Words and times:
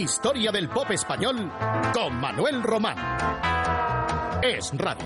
Historia 0.00 0.50
del 0.50 0.66
pop 0.70 0.90
español 0.92 1.52
con 1.92 2.18
Manuel 2.18 2.62
Román. 2.62 2.96
Es 4.42 4.72
Radio. 4.78 5.04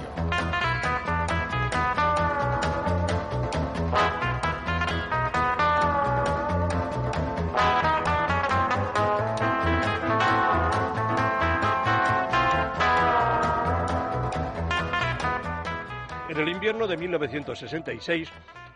En 16.29 16.39
el 16.39 16.49
invierno 16.49 16.87
de 16.87 16.97
1966, 16.97 18.29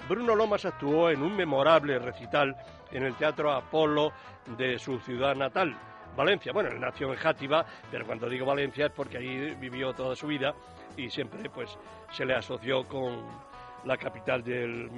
Bruno 0.08 0.34
Lomas 0.34 0.64
actuó 0.64 1.10
en 1.10 1.22
un 1.22 1.36
memorable 1.36 2.00
recital 2.00 2.56
en 2.90 3.04
el 3.04 3.14
Teatro 3.14 3.52
Apolo 3.52 4.12
de 4.56 4.80
su 4.80 4.98
ciudad 4.98 5.36
natal, 5.36 5.76
Valencia. 6.18 6.52
Bueno, 6.52 6.70
él 6.70 6.80
nació 6.80 7.12
en 7.12 7.16
Játiva, 7.16 7.64
pero 7.92 8.04
cuando 8.04 8.28
digo 8.28 8.44
Valencia 8.44 8.86
es 8.86 8.92
porque 8.92 9.18
ahí 9.18 9.54
vivió 9.54 9.92
toda 9.92 10.16
su 10.16 10.26
vida 10.26 10.52
y 10.96 11.08
siempre 11.08 11.48
pues 11.48 11.78
se 12.10 12.26
le 12.26 12.34
asoció 12.34 12.84
con 12.88 13.24
la 13.84 13.96
capital 13.96 14.42
del 14.42 14.90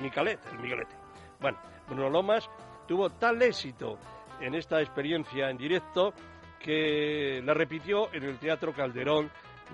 Micalet, 0.00 0.38
el 0.52 0.58
Miguelete. 0.60 0.94
Bueno, 1.40 1.58
Bruno 1.88 2.08
Lomas 2.08 2.48
tuvo 2.86 3.10
tal 3.10 3.42
éxito 3.42 3.98
en 4.40 4.54
esta 4.54 4.80
experiencia 4.80 5.50
en 5.50 5.58
directo 5.58 6.14
que 6.60 7.42
la 7.44 7.52
repitió 7.52 8.08
en 8.14 8.22
el 8.22 8.38
Teatro 8.38 8.72
Calderón 8.72 9.28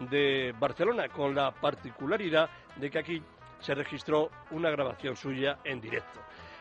de 0.08 0.55
Barcelona, 0.58 1.08
con 1.08 1.34
la 1.34 1.50
particularidad 1.50 2.48
de 2.77 2.91
que 2.91 2.98
aquí 2.98 3.22
se 3.58 3.74
registró 3.74 4.30
una 4.50 4.70
grabación 4.70 5.14
suya 5.14 5.58
en 5.62 5.78
directo. 5.78 6.20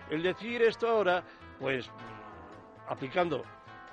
El 0.09 0.22
decir 0.22 0.61
esto 0.61 0.89
ahora, 0.89 1.23
pues 1.58 1.89
aplicando 2.88 3.44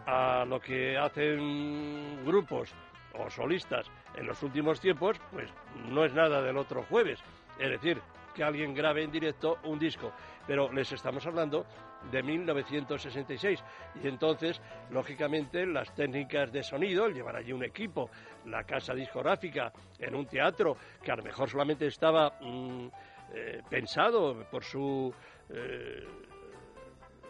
a 0.06 0.45
lo 0.45 0.61
que 0.61 0.97
hacen 0.97 2.25
grupos 2.25 2.72
o 3.14 3.31
solistas 3.31 3.91
en 4.17 4.27
los 4.27 4.42
últimos 4.42 4.81
tiempos, 4.81 5.19
pues 5.31 5.48
no 5.89 6.05
es 6.05 6.12
nada 6.14 6.42
del 6.42 6.56
otro 6.56 6.83
jueves. 6.84 7.19
Es 7.58 7.70
decir, 7.70 8.00
que 8.34 8.42
alguien 8.42 8.75
grabe 8.75 9.03
en 9.03 9.11
directo 9.11 9.58
un 9.64 9.78
disco. 9.78 10.12
Pero 10.47 10.73
les 10.73 10.91
estamos 10.92 11.25
hablando 11.27 11.67
de 12.11 12.23
1966. 12.23 13.62
Y 14.03 14.08
entonces, 14.08 14.61
lógicamente, 14.91 15.67
las 15.67 15.95
técnicas 15.95 16.50
de 16.53 16.62
sonido, 16.62 17.06
el 17.06 17.14
llevar 17.14 17.36
allí 17.36 17.53
un 17.53 17.64
equipo, 17.64 18.11
la 18.47 18.64
casa 18.64 18.95
discográfica, 18.95 19.73
en 19.98 20.14
un 20.14 20.27
teatro 20.27 20.77
que 21.03 21.12
a 21.12 21.17
lo 21.17 21.23
mejor 21.23 21.48
solamente 21.48 21.86
estaba 21.86 22.39
mm, 22.41 22.86
eh, 23.34 23.62
pensado 23.69 24.45
por 24.50 24.64
su. 24.64 25.12
Eh, 25.50 26.05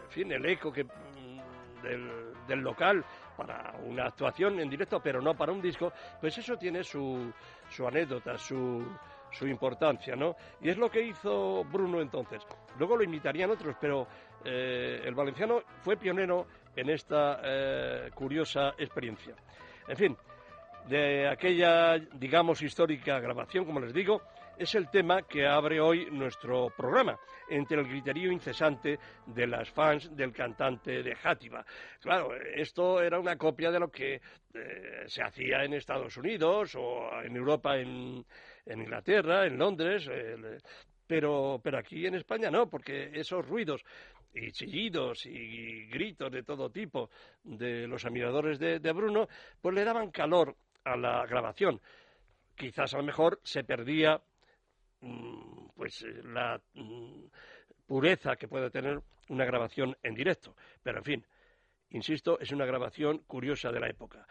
en 0.04 0.10
fin, 0.10 0.32
el 0.32 0.44
eco 0.46 0.72
que, 0.72 0.86
del, 1.82 2.60
local 2.60 3.04
para 3.36 3.74
una 3.84 4.06
actuación 4.06 4.60
en 4.60 4.68
directo, 4.68 5.00
pero 5.00 5.20
no 5.20 5.34
para 5.34 5.52
un 5.52 5.60
disco, 5.60 5.92
pues 6.20 6.36
eso 6.38 6.56
tiene 6.56 6.84
su, 6.84 7.32
su 7.68 7.86
anécdota, 7.86 8.36
su, 8.38 8.86
su 9.30 9.46
importancia, 9.46 10.14
¿no? 10.14 10.36
Y 10.60 10.68
es 10.68 10.76
lo 10.76 10.90
que 10.90 11.02
hizo 11.02 11.64
Bruno 11.64 12.00
entonces. 12.00 12.42
Luego 12.78 12.96
lo 12.96 13.02
imitarían 13.02 13.50
otros, 13.50 13.76
pero 13.80 14.06
eh, 14.44 15.02
el 15.04 15.14
valenciano 15.14 15.62
fue 15.80 15.96
pionero 15.96 16.46
en 16.76 16.90
esta 16.90 17.40
eh, 17.42 18.10
curiosa 18.14 18.74
experiencia. 18.78 19.34
En 19.88 19.96
fin, 19.96 20.16
de 20.88 21.28
aquella, 21.28 21.98
digamos, 21.98 22.62
histórica 22.62 23.20
grabación, 23.20 23.64
como 23.64 23.80
les 23.80 23.92
digo, 23.92 24.22
es 24.58 24.74
el 24.74 24.90
tema 24.90 25.22
que 25.22 25.46
abre 25.46 25.80
hoy 25.80 26.08
nuestro 26.10 26.70
programa, 26.76 27.18
entre 27.48 27.80
el 27.80 27.88
griterío 27.88 28.30
incesante 28.30 28.98
de 29.26 29.46
las 29.46 29.70
fans 29.70 30.14
del 30.14 30.32
cantante 30.32 31.02
de 31.02 31.14
Játiva. 31.14 31.64
Claro, 32.00 32.34
esto 32.34 33.00
era 33.02 33.18
una 33.18 33.36
copia 33.36 33.70
de 33.70 33.80
lo 33.80 33.90
que 33.90 34.20
eh, 34.54 35.04
se 35.06 35.22
hacía 35.22 35.64
en 35.64 35.74
Estados 35.74 36.16
Unidos 36.16 36.74
o 36.76 37.10
en 37.22 37.36
Europa, 37.36 37.78
en, 37.78 38.24
Inglaterra, 38.66 39.46
en 39.46 39.58
Londres, 39.58 40.08
pero, 41.06 41.60
pero 41.62 41.78
aquí 41.78 42.06
en 42.06 42.14
España 42.14 42.50
no, 42.50 42.68
porque 42.68 43.10
esos 43.12 43.46
ruidos 43.46 43.84
y 44.34 44.52
chillidos 44.52 45.26
y 45.26 45.86
gritos 45.86 46.30
de 46.30 46.42
todo 46.42 46.70
tipo 46.70 47.10
de 47.42 47.86
los 47.86 48.04
admiradores 48.04 48.58
de, 48.58 48.78
de 48.78 48.92
Bruno, 48.92 49.28
pues 49.60 49.74
le 49.74 49.84
daban 49.84 50.10
calor 50.10 50.56
a 50.84 50.96
la 50.96 51.26
grabación. 51.26 51.80
Quizás 52.56 52.94
a 52.94 52.98
lo 52.98 53.02
mejor 53.02 53.40
se 53.42 53.64
perdía 53.64 54.22
pues 55.74 56.02
eh, 56.02 56.22
la 56.24 56.60
mm, 56.74 57.24
pureza 57.86 58.36
que 58.36 58.48
puede 58.48 58.70
tener 58.70 59.00
una 59.28 59.44
grabación 59.44 59.96
en 60.02 60.14
directo. 60.14 60.54
Pero 60.82 60.98
en 60.98 61.04
fin, 61.04 61.26
insisto, 61.90 62.38
es 62.38 62.52
una 62.52 62.66
grabación 62.66 63.18
curiosa 63.26 63.70
de 63.70 63.80
la 63.80 63.88
época. 63.88 64.26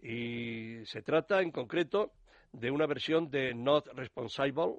Y 0.00 0.84
se 0.84 1.02
trata 1.02 1.40
en 1.40 1.50
concreto 1.50 2.12
de 2.52 2.70
una 2.70 2.86
versión 2.86 3.30
de 3.30 3.54
Not 3.54 3.88
Responsible, 3.94 4.78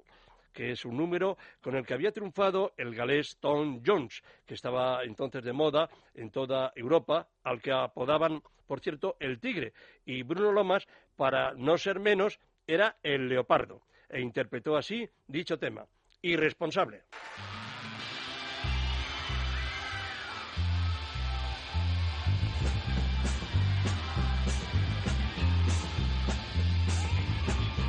que 0.52 0.70
es 0.70 0.84
un 0.84 0.96
número 0.96 1.36
con 1.60 1.76
el 1.76 1.84
que 1.84 1.94
había 1.94 2.12
triunfado 2.12 2.72
el 2.78 2.94
galés 2.94 3.36
Tom 3.38 3.82
Jones, 3.84 4.22
que 4.46 4.54
estaba 4.54 5.04
entonces 5.04 5.44
de 5.44 5.52
moda 5.52 5.90
en 6.14 6.30
toda 6.30 6.72
Europa, 6.74 7.28
al 7.42 7.60
que 7.60 7.72
apodaban, 7.72 8.40
por 8.66 8.80
cierto, 8.80 9.16
el 9.20 9.38
tigre. 9.38 9.74
Y 10.06 10.22
Bruno 10.22 10.52
Lomas, 10.52 10.86
para 11.14 11.52
no 11.52 11.76
ser 11.76 12.00
menos, 12.00 12.40
era 12.66 12.96
el 13.02 13.28
leopardo 13.28 13.82
e 14.08 14.20
interpretó 14.20 14.76
así 14.76 15.08
dicho 15.26 15.58
tema. 15.58 15.86
Irresponsable. 16.22 17.04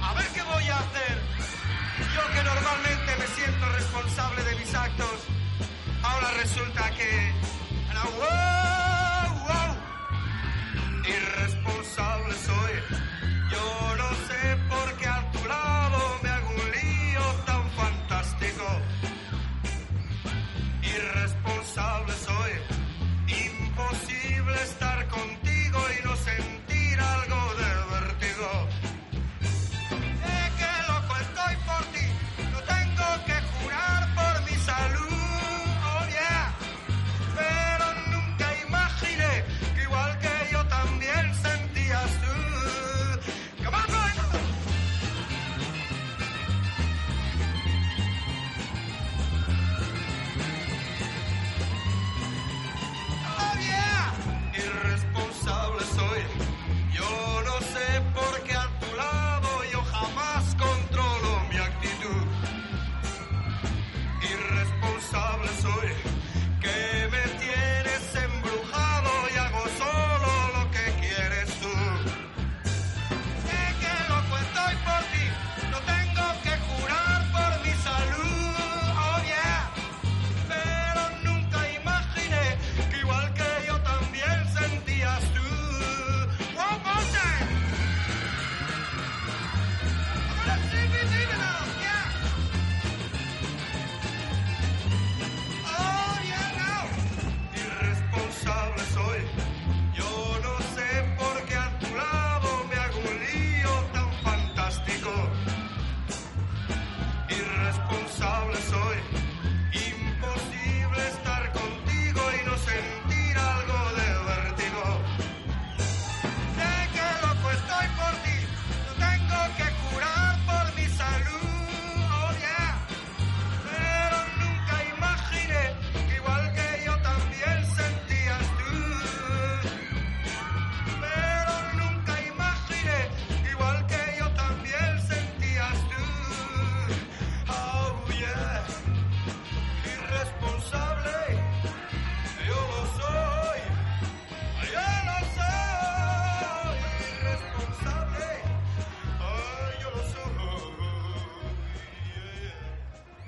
A 0.04 0.14
ver 0.14 0.26
qué 0.34 0.42
voy 0.44 0.64
a 0.64 0.80
hacer. 0.80 1.18
Yo 2.16 2.34
que 2.34 2.44
normalmente 2.44 3.12
me 3.20 3.28
siento 3.28 3.70
responsable 3.70 4.44
de 4.44 4.56
mis 4.56 4.76
actos, 4.76 5.28
ahora 6.04 6.34
resulta 6.34 6.92
que... 6.96 7.48
¡Wow! 8.18 8.87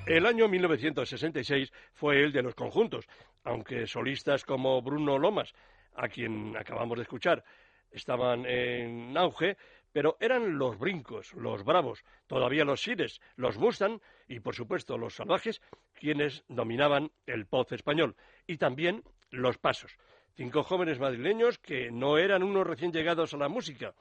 El 0.10 0.26
año 0.26 0.48
1966 0.48 1.72
fue 1.94 2.24
el 2.24 2.32
de 2.32 2.42
los 2.42 2.56
conjuntos, 2.56 3.06
aunque 3.44 3.86
solistas 3.86 4.44
como 4.44 4.82
Bruno 4.82 5.20
Lomas, 5.20 5.54
a 5.94 6.08
quien 6.08 6.58
acabamos 6.58 6.98
de 6.98 7.04
escuchar, 7.04 7.44
estaban 7.92 8.44
en 8.48 9.16
auge, 9.16 9.56
pero 9.92 10.18
eran 10.20 10.58
los 10.58 10.80
brincos, 10.80 11.32
los 11.34 11.64
bravos, 11.64 12.04
todavía 12.26 12.66
los 12.66 12.82
sires, 12.82 13.22
los 13.36 13.60
Mustang 13.60 14.02
y, 14.28 14.40
por 14.40 14.56
supuesto, 14.56 14.98
los 14.98 15.14
salvajes 15.14 15.62
quienes 15.94 16.44
dominaban 16.48 17.12
el 17.28 17.46
pop 17.46 17.72
español, 17.72 18.16
y 18.48 18.58
también 18.58 19.04
los 19.30 19.60
pasos. 19.60 19.96
Cinco 20.34 20.64
jóvenes 20.64 20.98
madrileños 20.98 21.60
que 21.60 21.92
no 21.92 22.18
eran 22.18 22.42
unos 22.42 22.66
recién 22.66 22.92
llegados 22.92 23.36
a 23.36 23.38
la 23.38 23.48
música, 23.48 23.94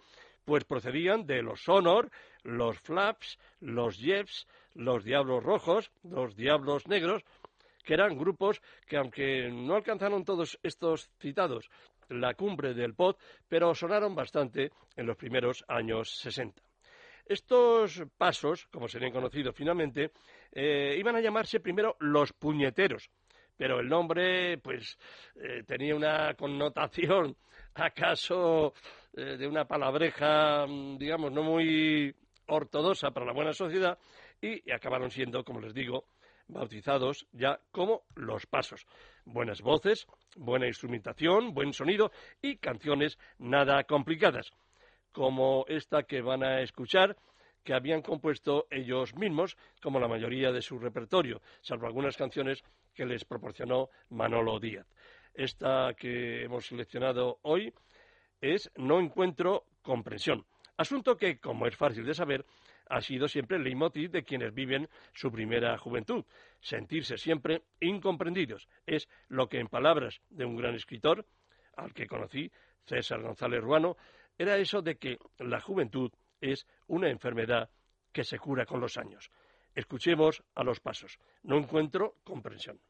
pues 0.48 0.64
procedían 0.64 1.26
de 1.26 1.42
los 1.42 1.64
Sonor, 1.64 2.10
los 2.42 2.78
Flaps, 2.78 3.38
los 3.60 3.98
Jeffs, 3.98 4.46
los 4.78 5.04
Diablos 5.04 5.42
Rojos, 5.42 5.90
los 6.04 6.36
Diablos 6.36 6.86
Negros, 6.86 7.24
que 7.84 7.94
eran 7.94 8.16
grupos 8.16 8.62
que, 8.86 8.96
aunque 8.96 9.50
no 9.50 9.74
alcanzaron 9.74 10.24
todos 10.24 10.58
estos 10.62 11.10
citados 11.18 11.68
la 12.08 12.34
cumbre 12.34 12.72
del 12.72 12.94
pop, 12.94 13.18
pero 13.48 13.74
sonaron 13.74 14.14
bastante 14.14 14.70
en 14.96 15.06
los 15.06 15.16
primeros 15.16 15.64
años 15.68 16.10
60. 16.18 16.62
Estos 17.26 18.02
pasos, 18.16 18.66
como 18.72 18.88
serían 18.88 19.12
conocidos 19.12 19.54
finalmente, 19.54 20.12
eh, 20.52 20.96
iban 20.98 21.16
a 21.16 21.20
llamarse 21.20 21.60
primero 21.60 21.96
los 22.00 22.32
puñeteros, 22.32 23.10
pero 23.56 23.80
el 23.80 23.88
nombre, 23.88 24.56
pues, 24.58 24.96
eh, 25.34 25.64
tenía 25.66 25.94
una 25.94 26.32
connotación, 26.34 27.36
acaso, 27.74 28.72
eh, 29.14 29.36
de 29.36 29.46
una 29.46 29.66
palabreja, 29.66 30.66
mm, 30.66 30.96
digamos, 30.96 31.32
no 31.32 31.42
muy 31.42 32.14
ortodoxa 32.46 33.10
para 33.10 33.26
la 33.26 33.32
buena 33.32 33.52
sociedad, 33.52 33.98
y 34.40 34.70
acabaron 34.70 35.10
siendo, 35.10 35.44
como 35.44 35.60
les 35.60 35.74
digo, 35.74 36.04
bautizados 36.48 37.26
ya 37.32 37.60
como 37.70 38.02
Los 38.14 38.46
Pasos. 38.46 38.86
Buenas 39.24 39.60
voces, 39.60 40.06
buena 40.36 40.66
instrumentación, 40.66 41.52
buen 41.54 41.72
sonido 41.72 42.10
y 42.40 42.56
canciones 42.56 43.18
nada 43.38 43.84
complicadas, 43.84 44.50
como 45.12 45.64
esta 45.68 46.04
que 46.04 46.22
van 46.22 46.42
a 46.42 46.62
escuchar, 46.62 47.16
que 47.62 47.74
habían 47.74 48.02
compuesto 48.02 48.66
ellos 48.70 49.14
mismos, 49.14 49.56
como 49.82 50.00
la 50.00 50.08
mayoría 50.08 50.52
de 50.52 50.62
su 50.62 50.78
repertorio, 50.78 51.42
salvo 51.60 51.86
algunas 51.86 52.16
canciones 52.16 52.62
que 52.94 53.04
les 53.04 53.24
proporcionó 53.24 53.90
Manolo 54.08 54.58
Díaz. 54.58 54.86
Esta 55.34 55.92
que 55.94 56.44
hemos 56.44 56.66
seleccionado 56.66 57.38
hoy 57.42 57.72
es 58.40 58.70
No 58.76 59.00
encuentro 59.00 59.64
comprensión, 59.82 60.46
asunto 60.76 61.16
que, 61.16 61.38
como 61.38 61.66
es 61.66 61.76
fácil 61.76 62.06
de 62.06 62.14
saber, 62.14 62.44
ha 62.88 63.00
sido 63.00 63.28
siempre 63.28 63.56
el 63.56 63.64
leitmotiv 63.64 64.10
de 64.10 64.24
quienes 64.24 64.54
viven 64.54 64.88
su 65.12 65.30
primera 65.30 65.76
juventud. 65.78 66.24
Sentirse 66.60 67.16
siempre 67.16 67.62
incomprendidos 67.80 68.68
es 68.86 69.08
lo 69.28 69.48
que, 69.48 69.58
en 69.58 69.68
palabras 69.68 70.20
de 70.30 70.44
un 70.44 70.56
gran 70.56 70.74
escritor, 70.74 71.26
al 71.76 71.92
que 71.92 72.06
conocí, 72.06 72.50
César 72.84 73.22
González 73.22 73.62
Ruano, 73.62 73.96
era 74.36 74.56
eso 74.56 74.82
de 74.82 74.96
que 74.96 75.18
la 75.38 75.60
juventud 75.60 76.10
es 76.40 76.66
una 76.86 77.10
enfermedad 77.10 77.70
que 78.12 78.24
se 78.24 78.38
cura 78.38 78.66
con 78.66 78.80
los 78.80 78.96
años. 78.96 79.30
Escuchemos 79.74 80.42
a 80.54 80.64
los 80.64 80.80
pasos. 80.80 81.18
No 81.42 81.56
encuentro 81.56 82.16
comprensión. 82.24 82.80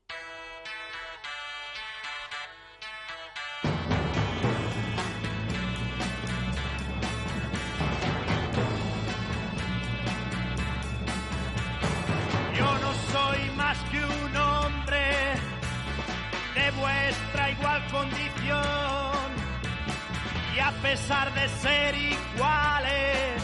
Pesar 20.90 21.34
de 21.34 21.46
ser 21.60 21.94
iguales, 21.94 23.42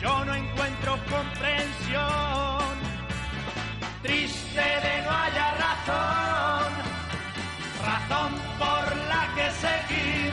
yo 0.00 0.24
no 0.24 0.34
encuentro 0.34 0.98
comprensión. 1.10 2.72
Triste 4.02 4.66
de 4.86 4.94
no 5.04 5.10
haya 5.10 5.48
razón, 5.66 6.70
razón 7.88 8.32
por 8.62 8.84
la 9.12 9.22
que 9.36 9.46
seguir, 9.66 10.32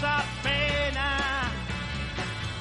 causa 0.00 0.24
pena, 0.42 1.50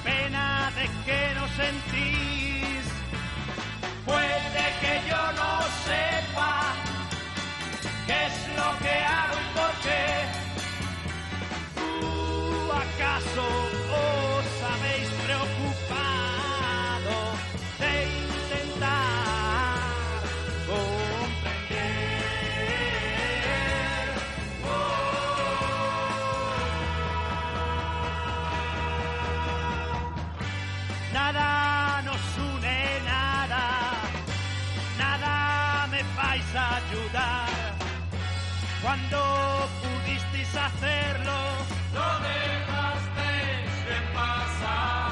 pena 0.03 0.71
de 0.75 0.87
que 1.05 1.35
no 1.35 1.47
sentís. 1.49 2.85
Puede 4.05 4.65
que 4.81 5.09
yo 5.09 5.31
no 5.33 5.61
sepa 5.85 6.73
qué 8.07 8.25
es 8.27 8.47
lo 8.55 8.69
que 8.83 8.95
hago 9.03 9.35
y 9.35 9.57
por 9.57 9.73
qué. 9.83 10.05
¿Tú 11.75 12.71
acaso 12.71 13.84
cuando 38.81 39.69
pudisteis 39.81 40.55
hacerlo. 40.55 41.38
Lo 41.93 42.09
dejasteis 42.19 43.85
bien 43.88 44.05
pasar, 44.13 45.04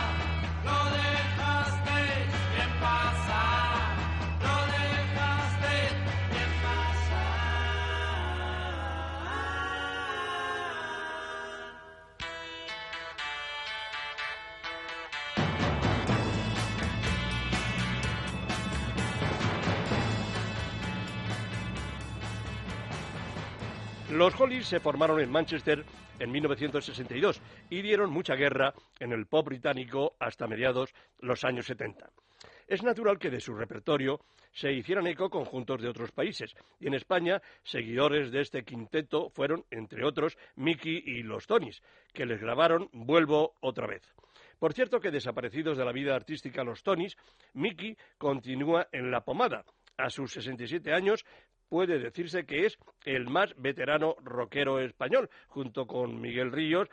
Los 24.13 24.39
Hollies 24.39 24.67
se 24.67 24.79
formaron 24.79 25.20
en 25.20 25.32
Manchester 25.32 25.84
en 26.20 26.32
1962 26.32 27.41
y 27.72 27.82
dieron 27.82 28.12
mucha 28.12 28.36
guerra 28.36 28.72
en 29.00 29.12
el 29.12 29.25
pop 29.25 29.48
británico 29.48 30.13
hasta 30.20 30.46
mediados 30.46 30.93
los 31.17 31.43
años 31.43 31.65
70. 31.65 32.12
Es 32.67 32.84
natural 32.84 33.17
que 33.17 33.32
de 33.32 33.41
su 33.41 33.55
repertorio 33.55 34.20
se 34.51 34.72
hicieran 34.72 35.08
eco 35.08 35.32
conjuntos 35.32 35.82
de 35.82 35.89
otros 35.89 36.12
países, 36.12 36.53
y 36.79 36.86
en 36.86 36.93
España 36.93 37.41
seguidores 37.63 38.32
de 38.32 38.41
este 38.41 38.63
quinteto 38.63 39.32
fueron, 39.32 39.65
entre 39.72 40.05
otros, 40.05 40.38
Mickey 40.58 41.01
y 41.03 41.24
los 41.24 41.48
Tonys, 41.48 41.82
que 42.13 42.27
les 42.27 42.39
grabaron 42.39 42.89
Vuelvo 42.93 43.55
otra 43.62 43.88
vez. 43.88 44.03
Por 44.60 44.74
cierto 44.74 45.00
que 45.00 45.10
desaparecidos 45.10 45.75
de 45.75 45.86
la 45.86 45.91
vida 45.91 46.15
artística 46.15 46.63
los 46.63 46.84
Tonys, 46.84 47.17
Mickey 47.53 47.98
continúa 48.20 48.88
en 48.91 49.10
la 49.10 49.22
pomada. 49.22 49.65
A 49.97 50.09
sus 50.09 50.31
67 50.33 50.93
años 50.93 51.25
puede 51.69 52.00
decirse 52.00 52.45
que 52.45 52.65
es 52.65 52.77
el 53.05 53.27
más 53.29 53.53
veterano 53.57 54.15
rockero 54.23 54.79
español, 54.79 55.29
junto 55.47 55.88
con 55.88 56.21
Miguel 56.21 56.51
Ríos, 56.51 56.88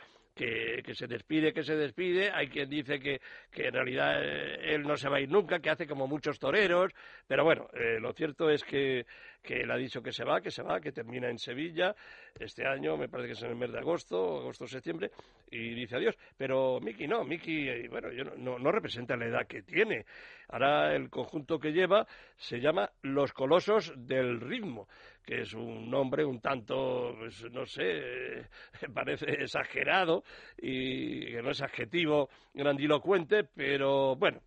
que, 0.82 0.94
se 0.94 1.06
despide, 1.06 1.52
que 1.52 1.62
se 1.62 1.76
despide. 1.76 2.30
Hay 2.32 2.49
quien 2.49 2.68
dice 2.68 2.99
que, 2.99 3.20
que 3.50 3.66
en 3.68 3.75
realidad 3.75 4.23
eh, 4.23 4.75
él 4.75 4.82
no 4.82 4.97
se 4.97 5.09
va 5.09 5.18
a 5.18 5.20
ir 5.20 5.28
nunca, 5.28 5.61
que 5.61 5.70
hace 5.70 5.87
como 5.87 6.06
muchos 6.06 6.38
toreros. 6.38 6.92
Pero 7.26 7.44
bueno, 7.44 7.68
eh, 7.75 7.99
lo 8.00 8.12
cierto 8.12 8.49
es 8.49 8.64
que, 8.64 9.04
que 9.42 9.61
él 9.61 9.70
ha 9.70 9.76
dicho 9.76 10.02
que 10.02 10.12
se 10.12 10.25
va, 10.25 10.40
que 10.40 10.50
se 10.50 10.62
va, 10.62 10.80
que 10.80 10.92
termina 10.92 11.28
en 11.28 11.38
Sevilla 11.38 11.94
este 12.38 12.66
año, 12.66 12.97
me 12.97 13.09
parece 13.09 13.28
que 13.28 13.32
es 13.35 13.42
en 13.42 13.50
el 13.50 13.56
mes 13.56 13.73
de 13.73 13.78
agosto, 13.78 14.40
agosto, 14.40 14.66
septiembre, 14.66 15.11
y 15.50 15.75
dice 15.75 15.97
adiós. 15.97 16.16
Pero 16.37 16.80
Miki 16.80 17.06
no, 17.06 17.25
Miki, 17.25 17.68
eh, 17.68 17.88
bueno, 17.88 18.11
yo 18.11 18.25
no, 18.25 18.35
no, 18.37 18.59
no 18.59 18.73
representa 18.73 19.16
la 19.16 19.26
edad 19.26 19.47
que 19.47 19.62
tiene. 19.62 20.06
Ahora 20.49 20.94
el 20.94 21.11
conjunto 21.11 21.59
que 21.59 21.73
lleva 21.73 22.06
se 22.37 22.61
llama 22.61 22.90
Los 23.02 23.32
Colosos 23.32 23.92
del 23.97 24.40
Ritmo, 24.40 24.88
que 25.25 25.43
es 25.43 25.53
un 25.55 25.91
nombre 25.91 26.25
un 26.25 26.41
tanto, 26.41 27.15
pues, 27.19 27.45
no 27.53 27.67
sé, 27.67 28.47
parece 28.95 29.31
exagerado 29.31 30.25
y 30.59 31.27
que 31.33 31.43
no 31.43 31.50
es 31.50 31.62
adjetivo 31.62 32.29
grandilocuente, 32.55 33.45
pero 33.45 34.17
bueno. 34.17 34.41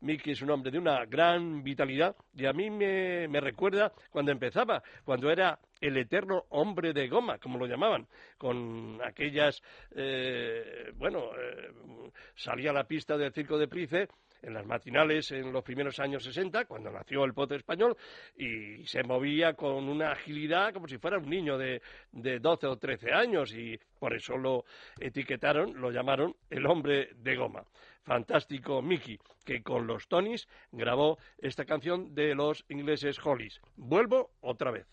Miki 0.00 0.32
es 0.32 0.42
un 0.42 0.50
hombre 0.50 0.70
de 0.70 0.78
una 0.78 1.06
gran 1.06 1.62
vitalidad 1.62 2.14
y 2.34 2.44
a 2.44 2.52
mí 2.52 2.70
me, 2.70 3.26
me 3.28 3.40
recuerda 3.40 3.92
cuando 4.10 4.30
empezaba, 4.30 4.82
cuando 5.04 5.30
era 5.30 5.58
el 5.80 5.96
eterno 5.96 6.44
hombre 6.50 6.92
de 6.92 7.08
goma, 7.08 7.38
como 7.38 7.58
lo 7.58 7.66
llamaban, 7.66 8.06
con 8.36 9.00
aquellas, 9.02 9.62
eh, 9.94 10.92
bueno, 10.96 11.30
eh, 11.34 12.10
salía 12.34 12.70
a 12.70 12.74
la 12.74 12.84
pista 12.84 13.16
del 13.16 13.32
Circo 13.32 13.58
de 13.58 13.68
Price 13.68 14.08
en 14.42 14.54
las 14.54 14.66
matinales 14.66 15.30
en 15.32 15.52
los 15.52 15.62
primeros 15.62 15.98
años 15.98 16.24
60, 16.24 16.64
cuando 16.66 16.90
nació 16.90 17.24
el 17.24 17.34
pote 17.34 17.56
español, 17.56 17.96
y 18.36 18.84
se 18.86 19.02
movía 19.02 19.54
con 19.54 19.88
una 19.88 20.12
agilidad 20.12 20.72
como 20.72 20.88
si 20.88 20.98
fuera 20.98 21.18
un 21.18 21.28
niño 21.28 21.58
de, 21.58 21.82
de 22.12 22.38
12 22.38 22.66
o 22.66 22.76
13 22.76 23.12
años, 23.12 23.54
y 23.54 23.78
por 23.98 24.14
eso 24.14 24.36
lo 24.36 24.64
etiquetaron, 25.00 25.80
lo 25.80 25.90
llamaron 25.90 26.34
el 26.50 26.66
hombre 26.66 27.10
de 27.16 27.36
goma. 27.36 27.64
Fantástico 28.02 28.82
Mickey, 28.82 29.18
que 29.44 29.62
con 29.62 29.86
los 29.86 30.06
Tonys 30.06 30.46
grabó 30.70 31.18
esta 31.38 31.64
canción 31.64 32.14
de 32.14 32.34
los 32.34 32.64
ingleses 32.68 33.18
Hollies. 33.24 33.60
Vuelvo 33.76 34.30
otra 34.40 34.70
vez. 34.70 34.86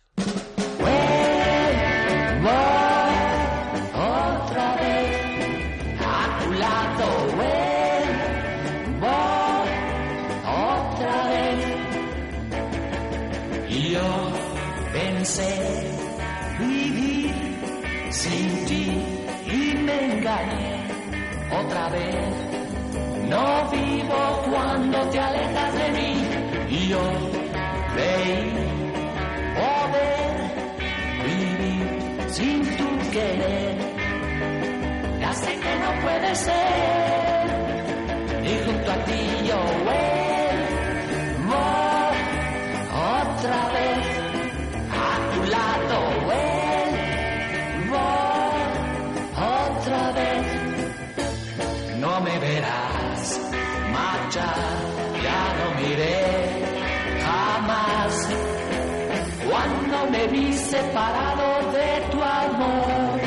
otra 3.96 4.76
vez 4.82 4.93
vivir 16.60 17.34
sin 18.12 18.66
ti 18.66 19.04
y 19.48 19.76
me 19.78 20.14
engañé 20.14 20.84
otra 21.60 21.90
vez. 21.90 22.34
No 23.30 23.70
vivo 23.72 24.44
cuando 24.52 25.10
te 25.10 25.20
alejas 25.20 25.74
de 25.74 25.92
mí 25.92 26.28
y 26.70 26.88
yo 26.90 27.02
creí 27.96 28.54
poder 29.58 30.36
vivir 31.26 32.30
sin 32.30 32.78
tu 32.78 33.12
querer. 33.12 33.76
Ya 35.20 35.34
sé 35.34 35.60
que 35.60 35.76
no 35.80 36.02
puede 36.04 36.36
ser 36.36 37.33
vi 60.28 60.54
separado 60.54 61.72
de 61.72 62.02
tu 62.12 62.22
amor. 62.22 63.22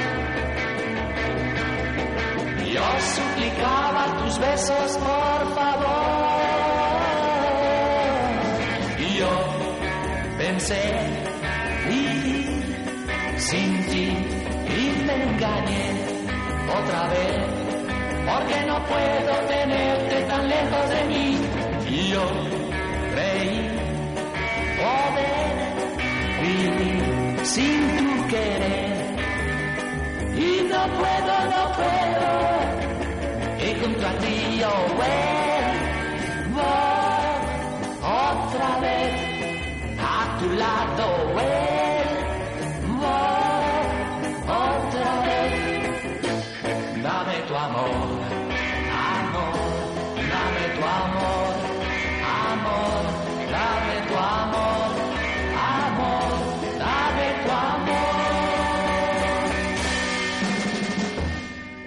Yo 2.73 2.87
suplicaba 3.15 4.23
tus 4.23 4.39
besos, 4.39 4.99
por 4.99 5.55
favor. 5.55 6.41
Y 8.99 9.19
yo 9.19 9.31
pensé 10.39 10.83
vivir 11.89 13.37
sin 13.39 13.87
ti 13.87 14.09
y 14.69 15.05
me 15.07 15.15
engañé 15.23 15.87
otra 16.79 17.09
vez. 17.09 17.57
Porque 18.29 18.67
no 18.67 18.85
puedo 18.85 19.33
tenerte 19.49 20.23
tan 20.23 20.49
lejos 20.49 20.89
de 20.91 21.05
mí. 21.05 21.39
Y 21.89 22.09
yo 22.11 22.27
creí 23.15 23.66
sin 27.47 27.97
tu 27.99 28.29
querer. 28.29 28.97
Y 30.37 30.63
no 30.73 30.83
puedo, 30.99 31.35
no 31.55 31.63
puedo. 31.79 32.29
Y 33.67 33.69
junto 33.81 34.07
a 34.07 34.13
ti 34.19 34.59
yo 34.61 34.71
vuelvo 34.97 35.36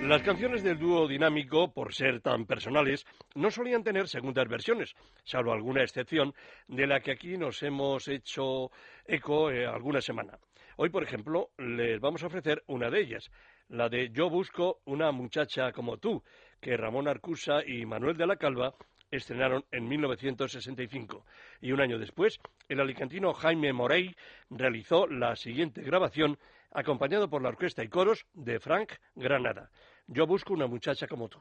Las 0.10 0.24
canciones 0.24 0.64
del 0.64 0.80
dúo 0.80 1.08
dinámico, 1.08 1.72
por 1.72 1.94
ser 1.94 2.20
tan 2.20 2.48
personales, 2.48 3.06
no 3.36 3.52
solían 3.52 3.84
tener 3.84 4.08
segundas 4.08 4.48
versiones, 4.48 4.96
salvo 5.24 5.54
alguna 5.54 5.84
excepción 5.84 6.34
de 6.68 6.88
la 6.88 7.00
que 7.00 7.12
aquí 7.12 7.38
nos 7.38 7.62
hemos 7.62 8.08
hecho 8.08 8.72
eco 9.06 9.52
eh, 9.52 9.68
alguna 9.68 10.02
semana. 10.02 10.40
Hoy, 10.78 10.90
por 10.90 11.04
ejemplo, 11.04 11.52
les 11.60 12.00
vamos 12.00 12.24
a 12.24 12.26
ofrecer 12.26 12.64
una 12.66 12.90
de 12.90 13.02
ellas, 13.02 13.30
la 13.68 13.88
de 13.88 14.10
Yo 14.10 14.32
busco 14.32 14.82
una 14.86 15.12
muchacha 15.12 15.72
como 15.72 15.98
tú, 15.98 16.24
que 16.60 16.76
Ramón 16.76 17.08
Arcusa 17.08 17.60
y 17.64 17.86
Manuel 17.86 18.18
de 18.18 18.26
la 18.26 18.38
Calva 18.38 18.74
estrenaron 19.12 19.64
en 19.72 19.88
1965. 19.88 21.24
Y 21.62 21.72
un 21.72 21.82
año 21.82 22.00
después, 22.00 22.40
el 22.68 22.80
alicantino 22.80 23.32
Jaime 23.34 23.74
Morey 23.74 24.16
realizó 24.50 25.06
la 25.06 25.36
siguiente 25.36 25.84
grabación, 25.84 26.40
acompañado 26.72 27.30
por 27.30 27.44
la 27.44 27.50
orquesta 27.50 27.84
y 27.84 27.90
coros 27.90 28.26
de 28.34 28.60
Frank 28.60 28.94
Granada. 29.16 29.70
Yo 30.12 30.26
busco 30.26 30.54
una 30.56 30.66
muchacha 30.66 31.08
como 31.08 31.30
tú. 31.30 31.38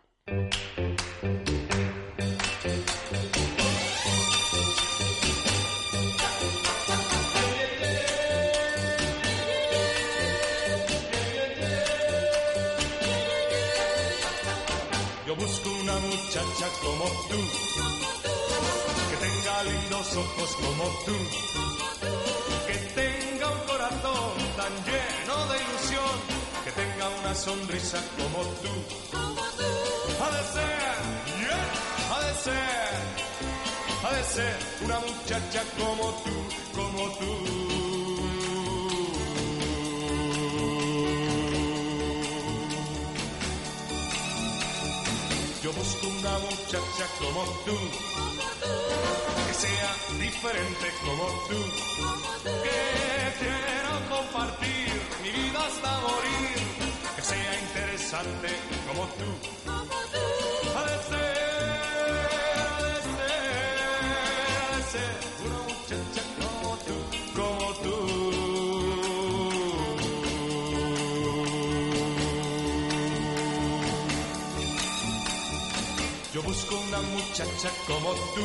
Yo 15.26 15.34
busco 15.34 15.70
una 15.80 15.98
muchacha 16.00 16.68
como 16.82 17.04
tú, 17.30 17.40
que 19.08 19.16
tenga 19.16 19.62
lindos 19.64 20.14
ojos 20.14 20.56
como 20.56 20.84
tú, 21.06 21.16
tenga 27.38 27.52
una 27.52 27.60
sonrisa 27.60 27.98
como 28.16 28.44
tú. 28.62 28.68
Ha 30.20 30.30
de 30.30 30.42
ser, 30.52 30.96
yeah, 31.40 31.66
ha 32.10 32.20
de 32.26 32.34
ser, 32.34 32.90
ha 34.04 34.12
de 34.12 34.24
ser 34.24 34.56
una 34.84 34.98
muchacha 35.00 35.62
como 35.78 36.04
tú, 36.24 36.34
como 36.74 37.02
tú. 37.18 37.32
Yo 45.62 45.72
busco 45.72 46.06
una 46.06 46.38
muchacha 46.38 47.06
como 47.18 47.44
tú, 47.66 47.76
que 49.46 49.54
sea 49.54 49.90
diferente 50.18 50.86
como 51.04 51.26
tú, 51.48 51.60
que 52.62 52.78
quiera 53.38 54.08
compartir 54.08 54.92
mi 55.22 55.30
vida 55.30 55.66
hasta 55.66 56.00
morir, 56.00 56.87
sea 57.28 57.52
interesante 57.60 58.48
como 58.86 59.04
tú. 59.18 59.28
Ha 60.76 60.82
de 60.84 60.96
ser, 61.08 61.36
ha 62.64 62.82
de 62.82 62.94
ser, 63.04 63.76
ha 64.54 64.66
de 64.76 64.82
ser 64.92 65.14
una 65.46 65.60
muchacha 65.68 66.22
como 66.40 66.70
tú, 66.86 66.96
como 67.36 67.66
tú. 67.82 67.96
Busco 76.48 76.74
una 76.76 77.00
muchacha 77.02 77.70
como 77.86 78.10
tú, 78.34 78.44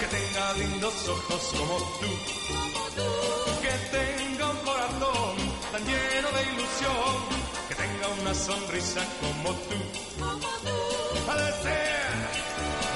que 0.00 0.06
tenga 0.06 0.44
lindos 0.54 1.08
ojos 1.08 1.42
como 1.56 1.76
tú, 2.00 2.10
que 2.96 3.25
ilusión, 6.76 7.16
que 7.68 7.74
tenga 7.74 8.08
una 8.20 8.34
sonrisa 8.34 9.02
como 9.20 9.54
tú. 9.54 9.76
Ha 11.28 11.36
de 11.36 11.52
ser, 11.52 12.12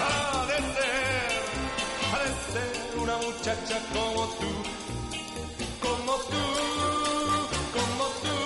ha 0.00 0.46
de 0.46 0.58
ser, 0.74 1.42
ha 2.12 2.18
de 2.24 2.30
ser 2.52 2.98
una 2.98 3.16
muchacha 3.18 3.78
como 3.92 4.26
tú, 4.38 4.52
como 5.80 6.14
tú, 6.30 6.44
como 7.72 8.04
tú, 8.22 8.36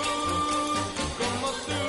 como 1.18 1.48
tú, 1.48 1.48
como 1.48 1.48
tú. 1.66 1.80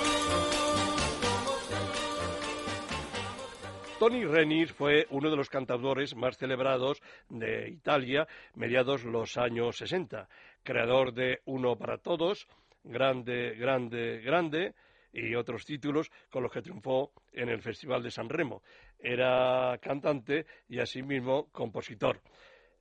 Tony 3.99 4.25
Renis 4.25 4.71
fue 4.73 5.07
uno 5.09 5.29
de 5.29 5.37
los 5.37 5.49
cantadores 5.49 6.15
más 6.15 6.37
celebrados 6.37 7.01
de 7.29 7.69
Italia 7.69 8.27
mediados 8.55 9.03
los 9.03 9.37
años 9.37 9.77
60, 9.77 10.27
creador 10.63 11.13
de 11.13 11.41
Uno 11.45 11.77
para 11.77 11.97
Todos, 11.97 12.47
Grande, 12.85 13.55
Grande, 13.55 14.21
Grande 14.21 14.73
y 15.11 15.35
otros 15.35 15.65
títulos 15.65 16.11
con 16.29 16.43
los 16.43 16.51
que 16.51 16.61
triunfó 16.61 17.11
en 17.31 17.49
el 17.49 17.61
Festival 17.61 18.03
de 18.03 18.11
San 18.11 18.29
Remo. 18.29 18.61
Era 18.99 19.77
cantante 19.81 20.45
y 20.67 20.79
asimismo 20.79 21.49
compositor. 21.51 22.21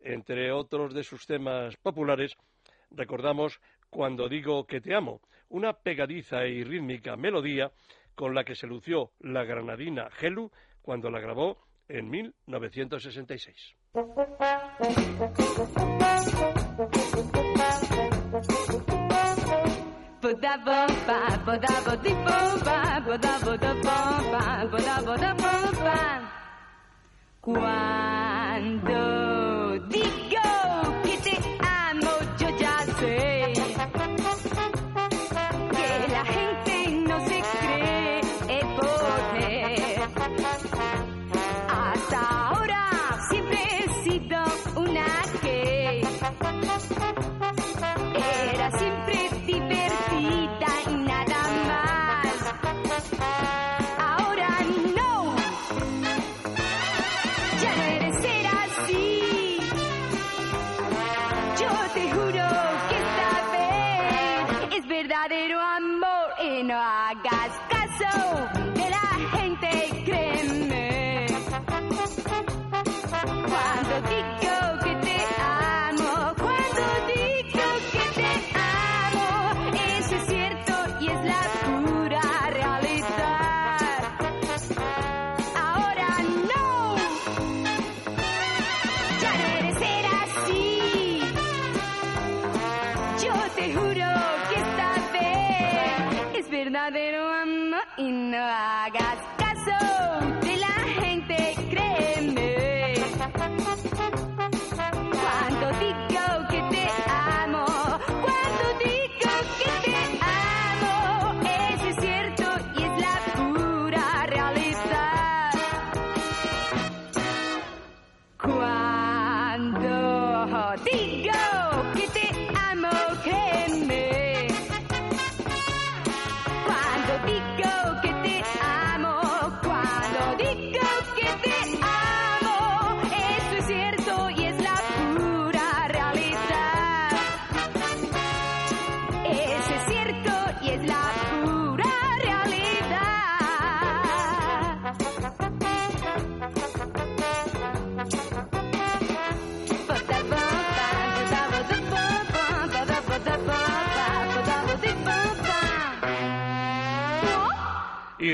Entre 0.01 0.53
otros 0.53 0.93
de 0.95 1.03
sus 1.03 1.27
temas 1.27 1.77
populares, 1.77 2.37
recordamos 2.91 3.61
Cuando 3.89 4.29
digo 4.29 4.67
que 4.67 4.81
te 4.81 4.95
amo, 4.95 5.21
una 5.51 5.73
pegadiza 5.73 6.47
y 6.47 6.65
rítmica 6.65 7.17
melodía 7.17 7.71
con 8.15 8.35
la 8.35 8.45
que 8.45 8.57
se 8.57 8.67
lució 8.67 9.13
la 9.21 9.45
granadina 9.45 10.11
Gelu 10.11 10.51
cuando 10.83 11.11
la 11.11 11.21
grabó 11.21 11.59
en 11.89 12.11
1966. 12.11 13.77
Cuando 27.41 27.94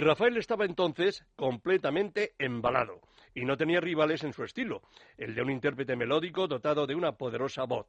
Y 0.00 0.02
Rafael 0.02 0.34
estaba 0.38 0.64
entonces 0.64 1.26
completamente 1.36 2.32
embalado 2.38 3.02
y 3.34 3.44
no 3.44 3.58
tenía 3.58 3.82
rivales 3.82 4.24
en 4.24 4.32
su 4.32 4.44
estilo, 4.44 4.80
el 5.18 5.34
de 5.34 5.42
un 5.42 5.50
intérprete 5.50 5.94
melódico 5.94 6.46
dotado 6.46 6.86
de 6.86 6.94
una 6.94 7.12
poderosa 7.12 7.64
voz. 7.64 7.86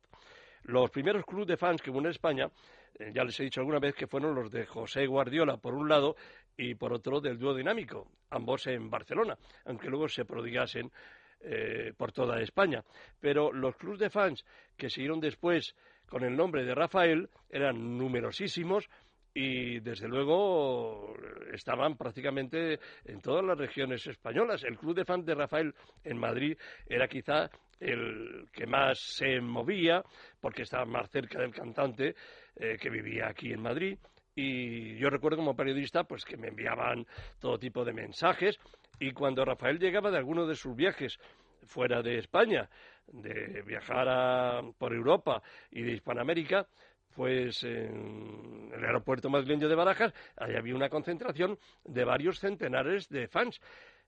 Los 0.64 0.92
primeros 0.92 1.24
clubes 1.26 1.48
de 1.48 1.56
fans 1.56 1.82
que 1.82 1.90
hubo 1.90 2.00
en 2.00 2.08
España, 2.08 2.52
eh, 3.00 3.14
ya 3.16 3.24
les 3.24 3.40
he 3.40 3.44
dicho 3.44 3.62
alguna 3.62 3.80
vez 3.80 3.96
que 3.96 4.08
fueron 4.08 4.36
los 4.36 4.52
de 4.52 4.66
José 4.66 5.08
Guardiola 5.08 5.56
por 5.56 5.74
un 5.74 5.88
lado 5.88 6.18
y 6.58 6.76
por 6.76 6.92
otro 6.92 7.22
del 7.22 7.40
dúo 7.40 7.56
dinámico, 7.56 8.10
ambos 8.30 8.68
en 8.68 8.90
Barcelona, 8.90 9.38
aunque 9.64 9.88
luego 9.88 10.10
se 10.10 10.26
prodigasen 10.26 10.92
eh, 11.40 11.94
por 11.96 12.12
toda 12.12 12.42
España. 12.42 12.84
Pero 13.22 13.54
los 13.54 13.78
clubes 13.78 14.00
de 14.00 14.10
fans 14.10 14.44
que 14.76 14.90
siguieron 14.90 15.22
después 15.22 15.78
con 16.08 16.26
el 16.26 16.36
nombre 16.36 16.66
de 16.66 16.76
Rafael 16.76 17.30
eran 17.50 17.98
numerosísimos 17.98 18.90
y 19.34 19.80
desde 19.80 20.08
luego 20.08 21.14
estaban 21.54 21.96
prácticamente 21.98 22.80
en 23.06 23.22
todas 23.22 23.44
las 23.46 23.58
regiones 23.58 24.06
españolas. 24.08 24.64
El 24.64 24.78
club 24.78 24.96
de 24.96 25.06
fans 25.06 25.26
de 25.26 25.36
Rafael 25.36 25.74
en 26.04 26.18
Madrid 26.18 26.58
era 26.88 27.08
quizá 27.08 27.50
el 27.80 28.48
que 28.52 28.68
más 28.68 29.00
se 29.00 29.40
movía 29.42 30.04
porque 30.40 30.64
estaba 30.64 30.86
más 30.86 31.10
cerca 31.10 31.40
del 31.40 31.54
cantante 31.54 32.16
eh, 32.56 32.78
que 32.80 32.90
vivía 32.90 33.28
aquí 33.28 33.52
en 33.52 33.62
Madrid 33.62 33.98
y 34.36 34.96
yo 34.98 35.10
recuerdo 35.10 35.38
como 35.38 35.56
periodista 35.56 36.04
pues 36.04 36.24
que 36.24 36.38
me 36.38 36.50
enviaban 36.50 37.06
todo 37.40 37.58
tipo 37.58 37.84
de 37.84 37.94
mensajes 37.94 38.60
y 39.00 39.12
cuando 39.12 39.44
Rafael 39.44 39.80
llegaba 39.80 40.12
de 40.12 40.18
alguno 40.18 40.46
de 40.46 40.56
sus 40.56 40.76
viajes 40.76 41.20
fuera 41.66 42.02
de 42.02 42.20
España, 42.20 42.70
de 43.08 43.62
viajar 43.64 44.64
por 44.78 44.94
Europa 44.94 45.42
y 45.70 45.82
de 45.82 45.94
Hispanoamérica, 45.94 46.68
pues 47.16 47.64
en 47.64 48.72
el 48.74 48.84
aeropuerto 48.86 49.30
madrileño 49.30 49.68
de 49.70 49.76
Barajas, 49.76 50.14
ahí 50.38 50.56
había 50.56 50.76
una 50.76 50.90
concentración 50.90 51.58
de 51.84 52.04
varios 52.04 52.40
centenares 52.40 53.08
de 53.10 53.28
fans. 53.28 53.60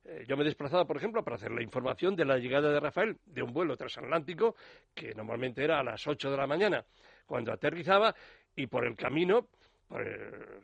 Eh, 0.06 0.26
yo 0.28 0.36
me 0.36 0.44
desplazaba, 0.44 0.86
por 0.86 0.98
ejemplo, 0.98 1.24
para 1.24 1.36
hacer 1.38 1.52
la 1.52 1.64
información 1.64 2.16
de 2.16 2.26
la 2.26 2.38
llegada 2.38 2.72
de 2.72 2.80
Rafael 2.80 3.18
de 3.26 3.42
un 3.42 3.54
vuelo 3.54 3.78
transatlántico, 3.78 4.56
que 4.94 5.14
normalmente 5.16 5.64
era 5.64 5.80
a 5.80 5.84
las 5.84 6.06
8 6.06 6.30
de 6.30 6.38
la 6.38 6.48
mañana, 6.48 6.84
cuando 7.26 7.54
aterrizaba, 7.54 8.14
y 8.56 8.68
por 8.68 8.86
el 8.86 8.96
camino, 8.96 9.48
por 9.88 10.02
el- 10.02 10.62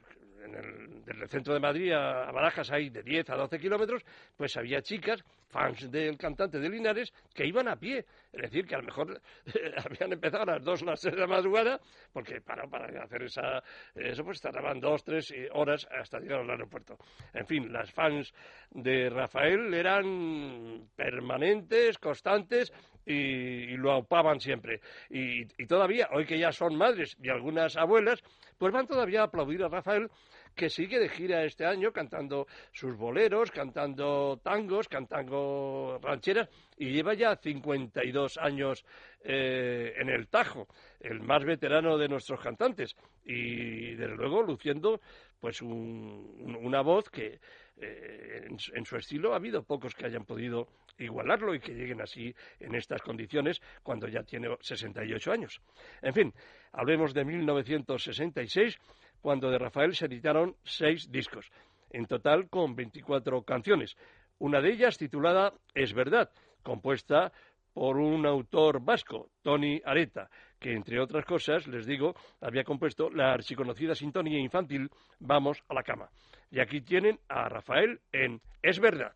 desde 1.05 1.23
el 1.23 1.29
centro 1.29 1.53
de 1.53 1.59
Madrid 1.59 1.91
a, 1.91 2.27
a 2.27 2.31
Barajas 2.31 2.71
hay 2.71 2.89
de 2.89 3.03
10 3.03 3.29
a 3.29 3.35
12 3.35 3.59
kilómetros, 3.59 4.03
pues 4.35 4.55
había 4.57 4.81
chicas, 4.81 5.23
fans 5.49 5.89
del 5.91 6.17
cantante 6.17 6.59
de 6.59 6.69
Linares, 6.69 7.11
que 7.33 7.45
iban 7.45 7.67
a 7.67 7.75
pie. 7.75 8.05
Es 8.31 8.41
decir, 8.43 8.67
que 8.67 8.75
a 8.75 8.79
lo 8.79 8.85
mejor 8.85 9.21
habían 9.85 10.13
empezado 10.13 10.43
a 10.43 10.57
las 10.57 10.63
2 10.63 10.81
o 10.81 10.85
las 10.85 11.01
3 11.01 11.15
de 11.15 11.21
la 11.21 11.27
madrugada, 11.27 11.79
porque 12.13 12.41
para, 12.41 12.67
para 12.67 13.03
hacer 13.03 13.23
esa, 13.23 13.63
eso 13.95 14.23
pues 14.23 14.39
tardaban 14.39 14.79
2, 14.79 15.03
3 15.03 15.33
horas 15.53 15.87
hasta 15.91 16.19
llegar 16.19 16.41
al 16.41 16.49
aeropuerto. 16.49 16.97
En 17.33 17.45
fin, 17.47 17.71
las 17.71 17.91
fans 17.91 18.33
de 18.71 19.09
Rafael 19.09 19.73
eran 19.73 20.87
permanentes, 20.95 21.97
constantes 21.97 22.71
y, 23.05 23.13
y 23.13 23.77
lo 23.77 23.91
aupaban 23.91 24.39
siempre. 24.39 24.81
Y, 25.09 25.41
y 25.61 25.65
todavía, 25.65 26.09
hoy 26.11 26.25
que 26.25 26.37
ya 26.37 26.51
son 26.51 26.75
madres 26.75 27.17
y 27.21 27.29
algunas 27.29 27.75
abuelas, 27.77 28.21
pues 28.57 28.71
van 28.71 28.87
todavía 28.87 29.21
a 29.21 29.25
aplaudir 29.25 29.63
a 29.63 29.69
Rafael 29.69 30.09
que 30.55 30.69
sigue 30.69 30.99
de 30.99 31.09
gira 31.09 31.43
este 31.45 31.65
año 31.65 31.91
cantando 31.91 32.47
sus 32.73 32.95
boleros, 32.97 33.51
cantando 33.51 34.39
tangos, 34.43 34.87
cantando 34.87 35.99
rancheras 36.01 36.49
y 36.77 36.91
lleva 36.91 37.13
ya 37.13 37.35
52 37.35 38.37
años 38.37 38.85
eh, 39.23 39.93
en 39.97 40.09
el 40.09 40.27
Tajo, 40.27 40.67
el 40.99 41.19
más 41.21 41.43
veterano 41.45 41.97
de 41.97 42.07
nuestros 42.07 42.39
cantantes 42.41 42.95
y 43.25 43.95
desde 43.95 44.15
luego 44.15 44.41
luciendo 44.43 44.99
pues 45.39 45.61
un- 45.61 46.35
un- 46.39 46.55
una 46.55 46.81
voz 46.81 47.09
que 47.09 47.39
eh, 47.81 48.45
en 48.75 48.85
su 48.85 48.97
estilo 48.97 49.31
ha 49.31 49.37
habido 49.37 49.63
pocos 49.63 49.95
que 49.95 50.05
hayan 50.05 50.25
podido 50.25 50.67
igualarlo 50.97 51.55
y 51.55 51.61
que 51.61 51.73
lleguen 51.73 52.01
así 52.01 52.35
en 52.59 52.75
estas 52.75 53.01
condiciones 53.01 53.61
cuando 53.83 54.05
ya 54.09 54.21
tiene 54.23 54.49
68 54.59 55.31
años. 55.31 55.61
En 56.01 56.13
fin, 56.13 56.33
hablemos 56.73 57.13
de 57.13 57.23
1966, 57.23 58.77
cuando 59.21 59.49
de 59.49 59.57
Rafael 59.57 59.95
se 59.95 60.05
editaron 60.05 60.55
seis 60.63 61.11
discos, 61.11 61.51
en 61.89 62.05
total 62.05 62.49
con 62.49 62.75
24 62.75 63.43
canciones. 63.43 63.95
Una 64.37 64.61
de 64.61 64.71
ellas 64.71 64.97
titulada 64.97 65.53
Es 65.73 65.93
verdad, 65.93 66.29
compuesta 66.63 67.31
por 67.73 67.97
un 67.97 68.25
autor 68.25 68.83
vasco, 68.83 69.29
Tony 69.41 69.81
Areta, 69.85 70.29
que 70.59 70.73
entre 70.73 70.99
otras 70.99 71.25
cosas, 71.25 71.67
les 71.67 71.85
digo, 71.85 72.15
había 72.41 72.63
compuesto 72.63 73.09
la 73.09 73.33
archiconocida 73.33 73.95
sintonía 73.95 74.39
infantil 74.39 74.89
Vamos 75.19 75.63
a 75.69 75.73
la 75.73 75.83
cama. 75.83 76.09
Y 76.51 76.59
aquí 76.59 76.81
tienen 76.81 77.19
a 77.27 77.47
Rafael 77.47 78.01
en 78.11 78.41
Es 78.61 78.79
verdad. 78.79 79.13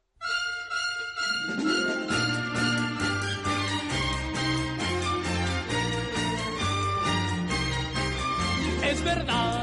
Es 8.85 9.03
verdad, 9.03 9.62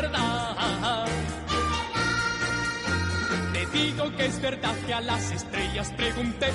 verdad. 0.00 1.06
Te 3.52 3.66
digo 3.78 4.16
que 4.16 4.26
es 4.26 4.40
verdad 4.40 4.74
que 4.86 4.94
a 4.94 5.00
las 5.00 5.30
estrellas 5.30 5.92
pregunté 5.96 6.52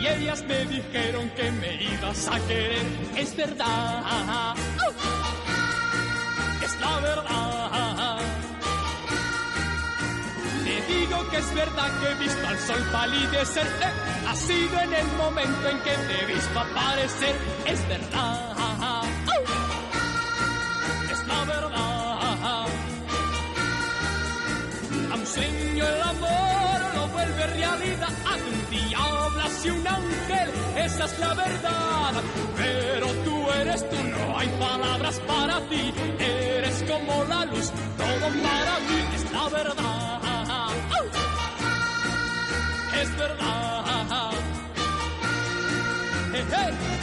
y 0.00 0.06
ellas 0.06 0.44
me 0.46 0.64
dijeron 0.66 1.30
que 1.30 1.50
me 1.50 1.82
ibas 1.82 2.28
a 2.28 2.38
querer. 2.40 2.86
Es 3.16 3.36
verdad, 3.36 4.54
es 6.62 6.80
la 6.80 7.00
verdad. 7.00 8.18
Te 10.64 10.92
digo 10.92 11.30
que 11.30 11.36
es 11.38 11.54
verdad 11.54 11.90
que 12.00 12.10
he 12.10 12.14
visto 12.16 12.46
al 12.46 12.58
sol 12.58 12.82
palidecer. 12.92 13.66
ha 14.28 14.36
sido 14.36 14.80
en 14.80 14.92
el 14.92 15.06
momento 15.16 15.68
en 15.68 15.78
que 15.80 15.94
te 16.06 16.22
he 16.22 16.26
visto 16.26 16.60
aparecer. 16.60 17.34
Es 17.66 17.88
verdad. 17.88 18.47
Sueño 25.38 25.84
el 25.86 26.02
amor 26.02 26.94
lo 26.94 27.08
vuelve 27.08 27.46
realidad. 27.46 28.08
Un 28.48 28.70
diablo 28.70 29.42
y 29.64 29.70
un 29.70 29.86
ángel, 29.86 30.50
esa 30.76 31.04
es 31.04 31.18
la 31.18 31.34
verdad. 31.34 32.12
Pero 32.56 33.06
tú 33.24 33.50
eres 33.60 33.88
tú, 33.88 33.96
no 33.96 34.38
hay 34.38 34.48
palabras 34.48 35.20
para 35.26 35.60
ti. 35.68 35.92
Eres 36.18 36.84
como 36.90 37.24
la 37.24 37.44
luz, 37.46 37.72
todo 37.96 38.26
para 38.46 38.74
mí 38.86 39.00
es 39.14 39.32
la 39.32 39.48
verdad. 39.48 40.68
Es 43.00 43.16
verdad. 43.16 44.32
Hey, 46.32 46.44
hey. 46.50 46.97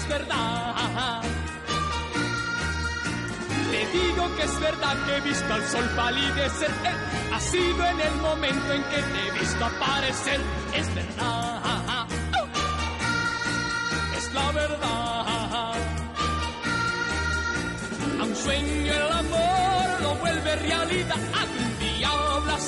Es 0.00 0.08
verdad. 0.08 1.22
Te 3.70 3.86
digo 3.98 4.36
que 4.36 4.42
es 4.42 4.60
verdad 4.60 4.96
que 5.06 5.16
he 5.16 5.20
visto 5.20 5.52
al 5.54 5.64
sol 5.68 5.88
palidecer. 5.96 6.70
eh, 6.70 7.34
ha 7.34 7.40
sido 7.40 7.86
en 7.86 8.00
el 8.00 8.14
momento 8.16 8.72
en 8.72 8.82
que 8.84 9.02
te 9.02 9.28
he 9.28 9.30
visto 9.40 9.64
aparecer. 9.64 10.40
Es 10.74 10.94
verdad. 10.94 12.06
Es 14.16 14.34
la 14.34 14.52
verdad. 14.52 15.74
A 18.20 18.22
un 18.24 18.36
sueño 18.36 18.92
el 18.92 19.12
amor 19.12 20.02
lo 20.02 20.14
vuelve 20.16 20.56
realidad. 20.56 21.16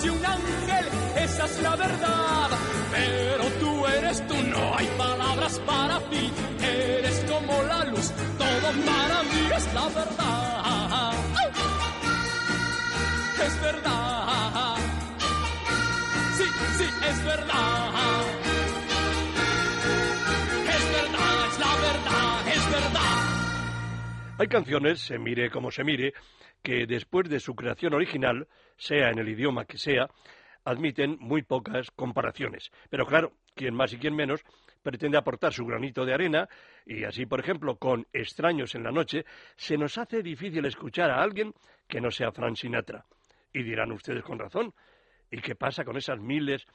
Y 0.05 0.09
un 0.09 0.25
ángel, 0.25 0.87
esa 1.17 1.45
es 1.45 1.63
la 1.63 1.77
verdad. 1.77 2.49
Pero 2.91 3.45
tú 3.61 3.87
eres 3.87 4.27
tú, 4.27 4.35
no 4.35 4.77
hay 4.77 4.87
palabras 4.99 5.59
para 5.61 6.01
ti. 6.11 6.31
Eres 6.61 7.25
como 7.31 7.63
la 7.63 7.85
luz, 7.85 8.11
todo 8.39 8.73
para 8.85 9.23
mí 9.23 9.49
es 9.57 9.75
la 9.75 9.89
verdad. 9.89 11.13
Es 13.47 13.61
verdad. 13.61 14.77
Sí, 16.37 16.45
sí, 16.79 16.85
es 17.11 17.25
verdad. 17.25 17.93
Es 20.69 20.93
verdad, 20.93 21.47
es 21.47 21.59
la 21.59 21.77
verdad, 21.77 22.49
es 22.49 22.71
verdad. 22.71 24.39
Hay 24.39 24.49
canciones, 24.49 25.01
se 25.01 25.19
mire 25.19 25.51
como 25.51 25.71
se 25.71 25.85
mire, 25.85 26.15
que 26.63 26.87
después 26.87 27.29
de 27.29 27.41
su 27.41 27.55
creación 27.55 27.95
original, 27.95 28.49
sea 28.77 29.11
en 29.11 29.19
el 29.19 29.29
idioma 29.29 29.65
que 29.65 29.79
sea, 29.79 30.09
admiten 30.65 31.17
muy 31.21 31.43
pocas 31.43 31.91
comparaciones. 31.91 32.71
Pero 32.89 33.07
claro, 33.07 33.33
quien 33.55 33.75
más 33.75 33.93
y 33.93 33.99
quien 33.99 34.15
menos 34.15 34.43
pretende 34.83 35.19
aportar 35.19 35.53
su 35.53 35.65
granito 35.65 36.05
de 36.05 36.15
arena 36.15 36.49
y 36.85 37.05
así, 37.05 37.27
por 37.27 37.41
ejemplo, 37.41 37.77
con 37.77 38.07
Extraños 38.13 38.75
en 38.75 38.83
la 38.83 38.91
noche, 38.91 39.25
se 39.57 39.77
nos 39.77 39.97
hace 39.99 40.23
difícil 40.23 40.65
escuchar 40.65 41.11
a 41.11 41.23
alguien 41.23 41.55
que 41.89 42.01
no 42.01 42.11
sea 42.11 42.33
Frank 42.33 42.57
Sinatra. 42.57 43.05
Y 43.53 43.63
dirán 43.63 43.93
ustedes 43.93 44.23
con 44.23 44.39
razón, 44.39 44.75
¿y 45.31 45.41
qué 45.41 45.55
pasa 45.55 45.85
con 45.85 45.97
esas 45.97 46.19
miles 46.19 46.67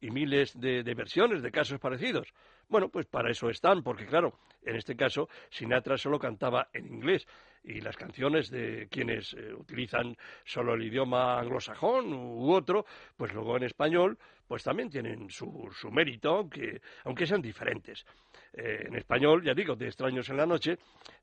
y 0.00 0.10
miles 0.10 0.58
de, 0.58 0.82
de 0.82 0.94
versiones 0.94 1.42
de 1.42 1.50
casos 1.50 1.78
parecidos? 1.78 2.32
Bueno, 2.68 2.88
pues 2.88 3.06
para 3.06 3.30
eso 3.30 3.48
están, 3.48 3.82
porque 3.82 4.06
claro, 4.06 4.38
en 4.62 4.76
este 4.76 4.96
caso 4.96 5.28
Sinatra 5.50 5.96
solo 5.96 6.18
cantaba 6.18 6.68
en 6.72 6.86
inglés 6.86 7.26
y 7.64 7.80
las 7.80 7.96
canciones 7.96 8.50
de 8.50 8.88
quienes 8.90 9.32
eh, 9.34 9.52
utilizan 9.54 10.16
solo 10.44 10.74
el 10.74 10.82
idioma 10.84 11.38
anglosajón 11.40 12.12
u 12.12 12.52
otro, 12.52 12.84
pues 13.16 13.32
luego 13.32 13.56
en 13.56 13.64
español, 13.64 14.18
pues 14.46 14.62
también 14.62 14.90
tienen 14.90 15.30
su, 15.30 15.70
su 15.74 15.90
mérito, 15.90 16.36
aunque, 16.36 16.80
aunque 17.04 17.26
sean 17.26 17.40
diferentes. 17.40 18.04
Eh, 18.52 18.84
en 18.86 18.94
español, 18.96 19.42
ya 19.42 19.54
digo, 19.54 19.74
de 19.74 19.86
Extraños 19.86 20.28
en 20.28 20.36
la 20.36 20.46
Noche, 20.46 20.76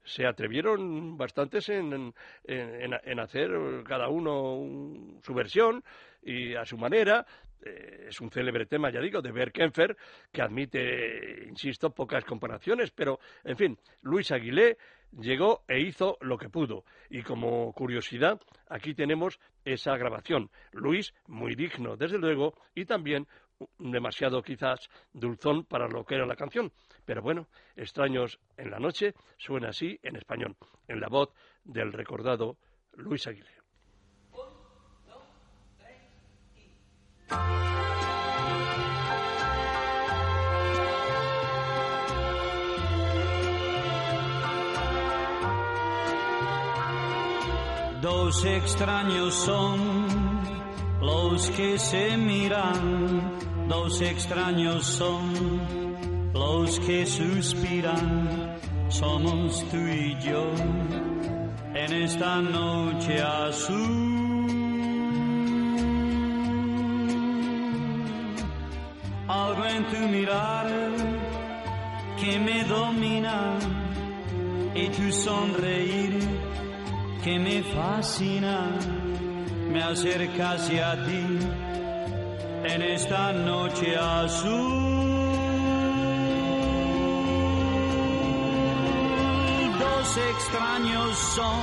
se 0.03 0.25
atrevieron 0.25 1.15
bastantes 1.17 1.69
en, 1.69 2.13
en, 2.45 3.19
hacer 3.19 3.51
cada 3.87 4.09
uno 4.09 4.55
un- 4.55 5.19
su 5.23 5.33
versión 5.33 5.83
y 6.23 6.55
a 6.55 6.65
su 6.65 6.77
manera. 6.77 7.25
Eh, 7.63 8.07
es 8.09 8.19
un 8.19 8.31
célebre 8.31 8.65
tema, 8.65 8.89
ya 8.89 8.99
digo, 8.99 9.21
de 9.21 9.31
Bert 9.31 9.53
Kempfer, 9.53 9.95
que 10.31 10.41
admite, 10.41 11.45
insisto, 11.47 11.91
pocas 11.91 12.25
comparaciones, 12.25 12.89
pero, 12.89 13.19
en 13.43 13.55
fin, 13.55 13.77
Luis 14.01 14.31
Aguilé 14.31 14.77
llegó 15.11 15.63
e 15.67 15.79
hizo 15.79 16.17
lo 16.21 16.37
que 16.37 16.49
pudo. 16.49 16.85
Y 17.09 17.23
como 17.23 17.73
curiosidad, 17.73 18.39
aquí 18.69 18.93
tenemos 18.93 19.39
esa 19.65 19.97
grabación. 19.97 20.49
Luis, 20.71 21.13
muy 21.27 21.55
digno, 21.55 21.97
desde 21.97 22.17
luego, 22.17 22.53
y 22.75 22.85
también 22.85 23.27
demasiado 23.77 24.41
quizás 24.41 24.89
dulzón 25.13 25.65
para 25.65 25.87
lo 25.87 26.05
que 26.05 26.15
era 26.15 26.25
la 26.25 26.35
canción. 26.35 26.71
Pero 27.05 27.21
bueno, 27.21 27.47
Extraños 27.75 28.39
en 28.57 28.69
la 28.69 28.79
noche 28.79 29.13
suena 29.37 29.69
así 29.69 29.99
en 30.03 30.15
español, 30.15 30.55
en 30.87 30.99
la 30.99 31.07
voz 31.07 31.29
del 31.63 31.91
recordado 31.91 32.57
Luis 32.93 33.25
Aguilé. 33.27 33.49
Dos 35.07 35.25
extraños 48.45 49.33
son 49.35 49.79
Los 51.01 51.49
que 51.51 51.77
se 51.79 52.17
miran, 52.17 53.67
dos 53.67 54.01
extraños 54.01 54.85
son, 54.85 55.33
los 56.33 56.79
que 56.79 57.05
suspiran, 57.07 58.55
somos 58.89 59.63
tú 59.71 59.77
y 59.77 60.15
yo, 60.19 60.45
en 61.73 61.93
esta 62.03 62.39
noche 62.41 63.19
azul. 63.19 64.11
Algo 69.27 69.65
en 69.65 69.85
tu 69.87 69.99
mirar 70.07 70.67
que 72.19 72.39
me 72.39 72.63
domina 72.65 73.57
y 74.75 74.87
tu 74.89 75.11
sonreír 75.11 76.40
que 77.23 77.37
me 77.37 77.61
fascina 77.61 78.71
me 79.69 79.81
acerca 79.83 80.51
hacia 80.51 81.05
ti 81.05 81.25
en 82.63 82.81
esta 82.81 83.31
noche 83.31 83.95
azul. 83.95 85.01
Dos 89.79 90.17
extraños 90.17 91.17
son 91.35 91.61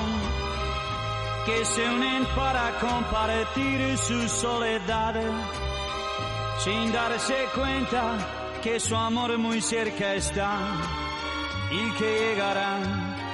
que 1.45 1.65
se 1.65 1.89
unen 1.89 2.25
para 2.37 2.79
compartir 2.79 3.99
su 3.99 4.29
soledad 4.29 5.15
sin 6.59 6.93
darse 6.93 7.47
cuenta 7.55 8.19
que 8.63 8.79
su 8.79 8.95
amor 8.95 9.37
muy 9.39 9.61
cerca 9.61 10.15
está 10.15 10.59
y 11.71 11.91
que 11.99 12.19
llegarán 12.19 13.28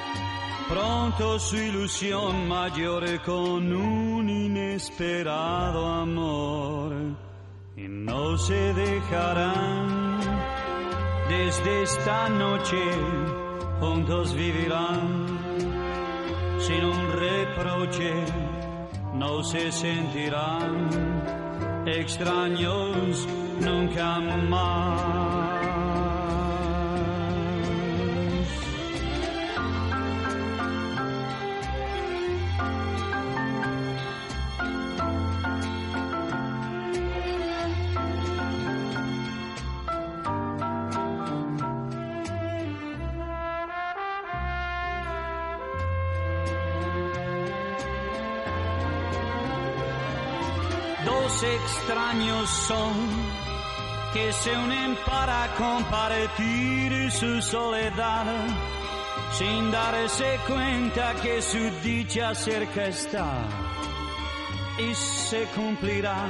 pronto 0.69 1.39
su 1.39 1.57
ilusión 1.57 2.49
mayor 2.49 3.05
con 3.23 3.73
un 3.73 4.29
inesperado 4.29 5.87
amor. 5.87 6.95
Y 7.77 7.89
no 7.89 8.37
se 8.39 8.73
dejarán. 8.75 10.21
Desde 11.29 11.83
esta 11.83 12.29
noche 12.29 12.83
juntos 13.81 14.35
vivirán. 14.35 15.39
Sin 16.59 16.85
un 16.85 17.13
reproche 17.13 18.13
no 19.15 19.43
se 19.43 19.73
sentirán. 19.73 20.89
Extraños 21.87 23.27
nunca 23.61 24.21
más 24.21 25.24
extraños 51.85 52.49
son 52.49 52.95
que 54.15 54.33
se 54.33 54.57
unen 54.57 54.97
para 55.05 55.49
compartir 55.59 57.11
su 57.11 57.43
soledad 57.43 58.25
sin 59.33 59.71
darse 59.71 60.39
cuenta 60.47 61.15
que 61.21 61.43
su 61.43 61.59
dicha 61.83 62.35
cerca 62.35 62.87
está. 62.87 63.47
Y 64.79 64.95
se 64.95 65.45
cumplirá 65.55 66.25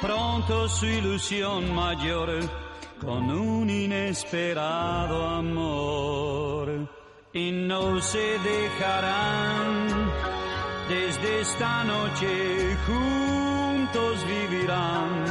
pronto 0.00 0.68
su 0.68 0.86
ilusión 0.86 1.72
mayor 1.74 2.40
con 3.00 3.30
un 3.30 3.70
inesperado 3.70 5.28
amor. 5.28 6.88
Y 7.32 7.52
no 7.52 8.00
se 8.00 8.38
dejarán 8.40 10.10
desde 10.88 11.40
esta 11.40 11.84
noche 11.84 12.76
juntos 12.86 13.41
vivirán 14.26 15.26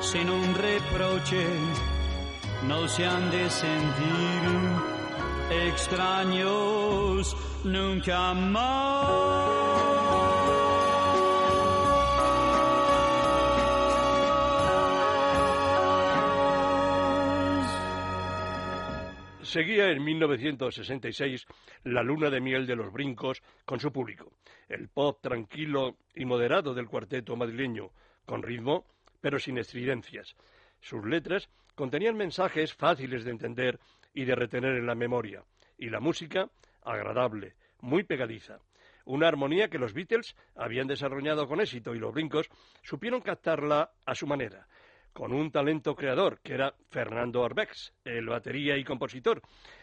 sin 0.00 0.30
un 0.30 0.54
reproche, 0.54 1.46
no 2.68 2.86
se 2.86 3.04
han 3.04 3.30
de 3.30 3.50
sentir 3.50 4.42
extraños 5.68 7.36
nunca 7.64 8.34
más. 8.34 9.64
Seguía 19.42 19.90
en 19.90 20.02
1966 20.02 21.46
la 21.84 22.02
luna 22.02 22.30
de 22.30 22.40
miel 22.40 22.66
de 22.66 22.76
los 22.76 22.92
brincos 22.92 23.42
con 23.64 23.78
su 23.78 23.92
público. 23.92 24.32
El 24.74 24.88
pop 24.88 25.20
tranquilo 25.22 25.98
y 26.16 26.24
moderado 26.24 26.74
del 26.74 26.88
cuarteto 26.88 27.36
madrileño, 27.36 27.92
con 28.26 28.42
ritmo, 28.42 28.84
pero 29.20 29.38
sin 29.38 29.56
estridencias. 29.56 30.34
Sus 30.80 31.06
letras 31.06 31.48
contenían 31.76 32.16
mensajes 32.16 32.74
fáciles 32.74 33.24
de 33.24 33.30
entender 33.30 33.78
y 34.12 34.24
de 34.24 34.34
retener 34.34 34.74
en 34.74 34.86
la 34.86 34.96
memoria. 34.96 35.44
Y 35.78 35.90
la 35.90 36.00
música, 36.00 36.50
agradable, 36.82 37.54
muy 37.82 38.02
pegadiza. 38.02 38.58
Una 39.04 39.28
armonía 39.28 39.68
que 39.68 39.78
los 39.78 39.92
Beatles 39.92 40.34
habían 40.56 40.88
desarrollado 40.88 41.46
con 41.46 41.60
éxito 41.60 41.94
y 41.94 42.00
los 42.00 42.12
brincos 42.12 42.48
supieron 42.82 43.20
captarla 43.20 43.92
a 44.04 44.14
su 44.16 44.26
manera 44.26 44.66
con 45.14 45.32
un 45.32 45.50
talento 45.50 45.94
creador, 45.94 46.40
que 46.42 46.54
era 46.54 46.74
Fernando 46.90 47.44
Arbex, 47.44 47.94
el 48.04 48.26
batería 48.26 48.76
y 48.76 48.84
compositor, 48.84 49.40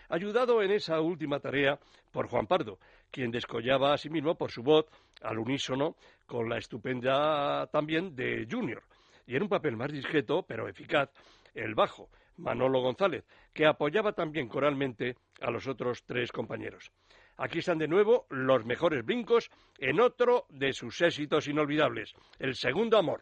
ayudado 0.10 0.62
en 0.62 0.72
esa 0.72 1.00
última 1.00 1.39
tarea 1.39 1.80
por 2.12 2.28
Juan 2.28 2.48
Pardo, 2.48 2.78
quien 3.10 3.32
descollaba 3.32 3.94
a 3.94 3.98
sí 3.98 4.10
mismo 4.10 4.36
por 4.36 4.52
su 4.52 4.62
voz 4.62 4.86
al 5.22 5.39
unísono 5.39 5.96
con 6.26 6.50
la 6.50 6.58
estupenda 6.58 7.65
también 7.67 8.13
de 8.13 8.46
Junior, 8.52 8.84
y 9.26 9.38
en 9.38 9.44
un 9.44 9.50
papel 9.50 9.78
más 9.78 9.91
discreto, 9.91 10.44
pero 10.46 10.67
eficaz, 10.67 11.10
el 11.56 11.76
bajo, 11.76 12.10
Manolo 12.38 12.82
González, 12.82 13.24
que 13.54 13.65
apoyaba 13.65 14.12
también 14.12 14.50
coralmente 14.50 15.15
a 15.39 15.50
los 15.50 15.65
otros 15.65 16.04
tres 16.04 16.32
compañeros. 16.32 16.91
Aquí 17.38 17.60
están 17.60 17.78
de 17.78 17.88
nuevo 17.88 18.26
los 18.30 18.65
mejores 18.65 19.04
brincos 19.06 19.50
en 19.80 20.00
otro 20.00 20.46
de 20.50 20.74
sus 20.74 21.02
éxitos 21.02 21.48
inolvidables, 21.48 22.13
El 22.39 22.56
Segundo 22.56 22.98
Amor. 22.98 23.22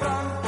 Porque 0.00 0.39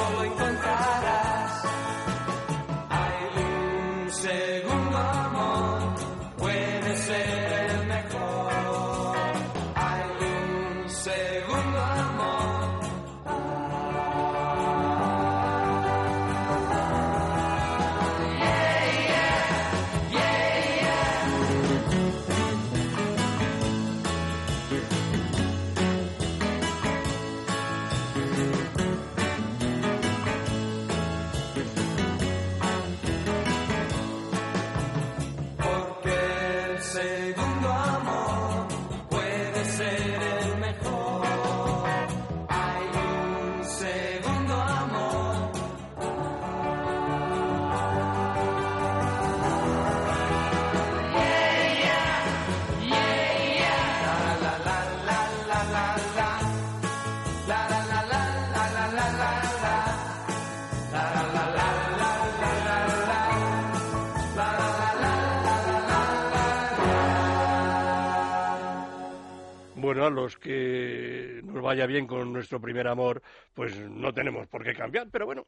que 70.36 71.40
nos 71.44 71.62
vaya 71.62 71.86
bien 71.86 72.06
con 72.06 72.32
nuestro 72.32 72.60
primer 72.60 72.88
amor, 72.88 73.22
pues 73.54 73.76
no 73.78 74.12
tenemos 74.12 74.46
por 74.46 74.64
qué 74.64 74.74
cambiar, 74.74 75.08
pero 75.10 75.26
bueno, 75.26 75.46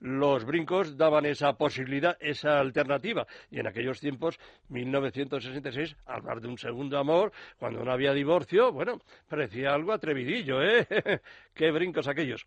los 0.00 0.44
brincos 0.44 0.96
daban 0.96 1.26
esa 1.26 1.54
posibilidad, 1.54 2.16
esa 2.20 2.58
alternativa. 2.58 3.26
Y 3.50 3.60
en 3.60 3.66
aquellos 3.66 4.00
tiempos, 4.00 4.38
1966, 4.68 5.96
hablar 6.06 6.40
de 6.40 6.48
un 6.48 6.58
segundo 6.58 6.98
amor, 6.98 7.32
cuando 7.58 7.84
no 7.84 7.92
había 7.92 8.12
divorcio, 8.12 8.72
bueno, 8.72 9.00
parecía 9.28 9.72
algo 9.72 9.92
atrevidillo, 9.92 10.62
¿eh? 10.62 10.86
¡Qué 11.54 11.70
brincos 11.70 12.08
aquellos! 12.08 12.46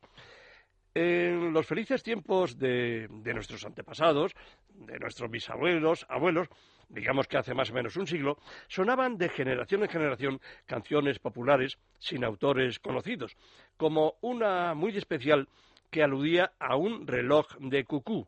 En 0.94 1.54
los 1.54 1.66
felices 1.66 2.04
tiempos 2.04 2.58
de 2.58 3.08
nuestros 3.34 3.64
antepasados, 3.66 4.34
de 4.74 4.98
nuestros 5.00 5.30
bisabuelos, 5.30 6.06
abuelos, 6.10 6.50
digamos 6.90 7.28
que 7.28 7.38
hace 7.38 7.54
más 7.54 7.70
o 7.70 7.74
menos 7.74 7.96
un 7.96 8.08
siglo, 8.08 8.38
sonaban 8.68 9.18
de 9.18 9.30
generación 9.30 9.84
en 9.84 9.90
generación 9.90 10.42
canciones 10.66 11.20
populares 11.20 11.78
sin 12.00 12.26
autores 12.26 12.80
conocidos, 12.80 13.38
como 13.78 14.16
una 14.22 14.74
muy 14.74 14.98
especial 14.98 15.48
que 15.90 16.04
aludía 16.04 16.52
a 16.60 16.76
un 16.76 17.08
reloj 17.08 17.48
de 17.60 17.86
cucú. 17.86 18.28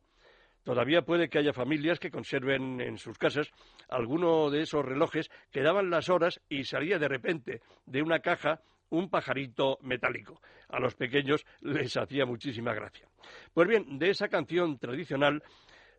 Todavía 0.64 1.02
puede 1.02 1.28
que 1.28 1.40
haya 1.40 1.54
familias 1.54 2.00
que 2.00 2.12
conserven 2.12 2.82
en 2.82 2.98
sus 3.00 3.18
casas 3.18 3.52
alguno 3.90 4.52
de 4.52 4.62
esos 4.62 4.86
relojes 4.86 5.30
que 5.52 5.62
daban 5.62 5.90
las 5.90 6.10
horas 6.10 6.40
y 6.50 6.64
salía 6.66 7.00
de 7.00 7.08
repente 7.08 7.62
de 7.86 8.02
una 8.04 8.20
caja 8.20 8.62
un 8.92 9.10
pajarito 9.10 9.80
metálico. 9.82 10.40
A 10.70 10.80
los 10.80 10.96
pequeños 10.96 11.46
les 11.62 11.98
hacía 11.98 12.26
muchísima 12.26 12.74
gracia. 12.74 13.08
Pues 13.54 13.68
bien, 13.68 13.98
de 13.98 14.10
esa 14.10 14.28
canción 14.28 14.78
tradicional 14.78 15.42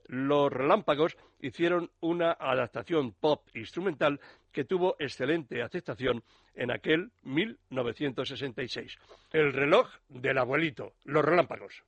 los 0.06 0.52
Relámpagos 0.52 1.16
hicieron 1.40 1.90
una 2.00 2.32
adaptación 2.32 3.12
pop 3.12 3.46
instrumental 3.54 4.20
que 4.52 4.64
tuvo 4.64 4.96
excelente 4.98 5.62
aceptación 5.62 6.22
en 6.54 6.70
aquel 6.70 7.10
1966. 7.22 8.98
El 9.32 9.52
reloj 9.52 9.88
del 10.08 10.38
abuelito, 10.38 10.92
Los 11.04 11.24
Relámpagos. 11.24 11.82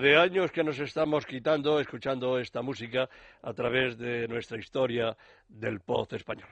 De 0.00 0.16
años 0.16 0.50
que 0.50 0.64
nos 0.64 0.78
estamos 0.78 1.26
quitando 1.26 1.78
escuchando 1.78 2.38
esta 2.38 2.62
música 2.62 3.10
a 3.42 3.52
través 3.52 3.98
de 3.98 4.26
nuestra 4.28 4.58
historia 4.58 5.14
del 5.46 5.80
pop 5.80 6.10
español. 6.14 6.48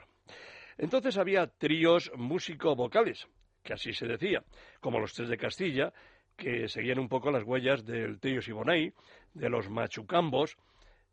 Entonces 0.76 1.16
había 1.16 1.46
tríos 1.46 2.12
músico-vocales, 2.14 3.26
que 3.62 3.72
así 3.72 3.94
se 3.94 4.06
decía, 4.06 4.44
como 4.80 5.00
los 5.00 5.14
tres 5.14 5.30
de 5.30 5.38
Castilla, 5.38 5.94
que 6.36 6.68
seguían 6.68 6.98
un 6.98 7.08
poco 7.08 7.30
las 7.30 7.42
huellas 7.42 7.86
del 7.86 8.20
trío 8.20 8.42
Siboney, 8.42 8.92
de 9.32 9.48
los 9.48 9.70
Machucambos, 9.70 10.58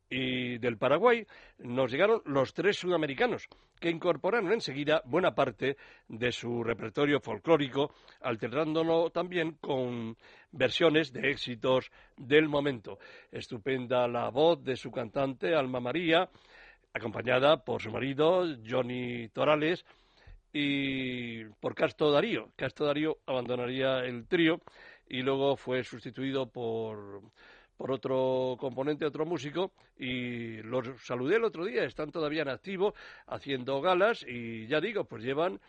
y 0.10 0.58
del 0.60 0.78
Paraguay 0.78 1.26
nos 1.60 1.92
llegaron 1.92 2.22
los 2.26 2.54
tres 2.54 2.78
sudamericanos, 2.78 3.48
que 3.80 3.90
incorporaron 3.90 4.52
enseguida 4.52 5.02
buena 5.06 5.34
parte 5.34 5.78
de 6.08 6.32
su 6.32 6.64
repertorio 6.64 7.20
folclórico, 7.20 7.94
alternándolo 8.22 9.10
también 9.10 9.58
con 9.60 10.16
versiones 10.52 11.12
de 11.12 11.32
éxitos 11.32 11.92
del 12.18 12.48
momento. 12.48 13.00
Estupenda 13.32 14.08
la 14.08 14.30
voz 14.30 14.64
de 14.64 14.76
su 14.76 14.92
cantante 14.92 15.56
Alma 15.56 15.80
María, 15.80 16.30
acompañada 16.94 17.64
por 17.64 17.82
su 17.82 17.92
marido 17.92 18.46
Johnny 18.68 19.28
Torales 19.30 19.86
y 20.54 21.44
por 21.60 21.76
Casto 21.76 22.12
Darío. 22.12 22.52
Casto 22.56 22.86
Darío 22.86 23.18
abandonaría 23.26 24.00
el 24.06 24.28
trío 24.28 24.62
y 25.08 25.22
luego 25.22 25.58
fue 25.58 25.84
sustituido 25.84 26.50
por 26.50 27.22
por 27.78 27.92
otro 27.92 28.56
componente, 28.60 29.06
otro 29.06 29.26
músico, 29.26 29.72
y 29.98 30.62
los 30.64 30.88
saludé 31.04 31.36
el 31.36 31.44
otro 31.44 31.66
día, 31.66 31.84
están 31.84 32.12
todavía 32.12 32.44
en 32.44 32.50
activo, 32.50 32.94
haciendo 33.28 33.82
galas, 33.82 34.26
y 34.28 34.68
ya 34.68 34.80
digo, 34.80 35.06
pues 35.06 35.24
llevan 35.24 35.60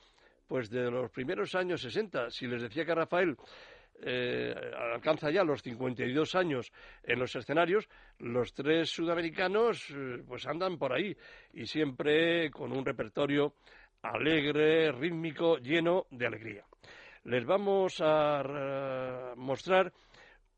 pues 0.47 0.71
de 0.71 0.91
los 0.91 1.11
primeros 1.11 1.55
años 1.55 1.81
60. 1.81 2.31
Si 2.31 2.47
les 2.47 2.63
decía 2.63 2.85
que 2.85 2.95
Rafael 2.95 3.37
eh, 4.03 4.55
alcanza 4.93 5.31
ya 5.31 5.43
los 5.43 5.63
52 5.63 6.35
años 6.35 6.73
en 7.03 7.19
los 7.19 7.35
escenarios, 7.35 7.89
los 8.19 8.53
tres 8.53 8.91
sudamericanos 8.91 9.91
eh, 9.91 10.23
pues 10.27 10.47
andan 10.47 10.79
por 10.79 10.93
ahí 10.93 11.17
y 11.53 11.67
siempre 11.67 12.51
con 12.51 12.77
un 12.77 12.85
repertorio 12.85 13.55
alegre, 14.03 14.93
rítmico, 14.93 15.57
lleno 15.59 16.07
de 16.11 16.27
alegría. 16.27 16.65
Les 17.25 17.45
vamos 17.45 18.01
a 18.01 18.43
eh, 18.43 19.33
mostrar 19.37 19.93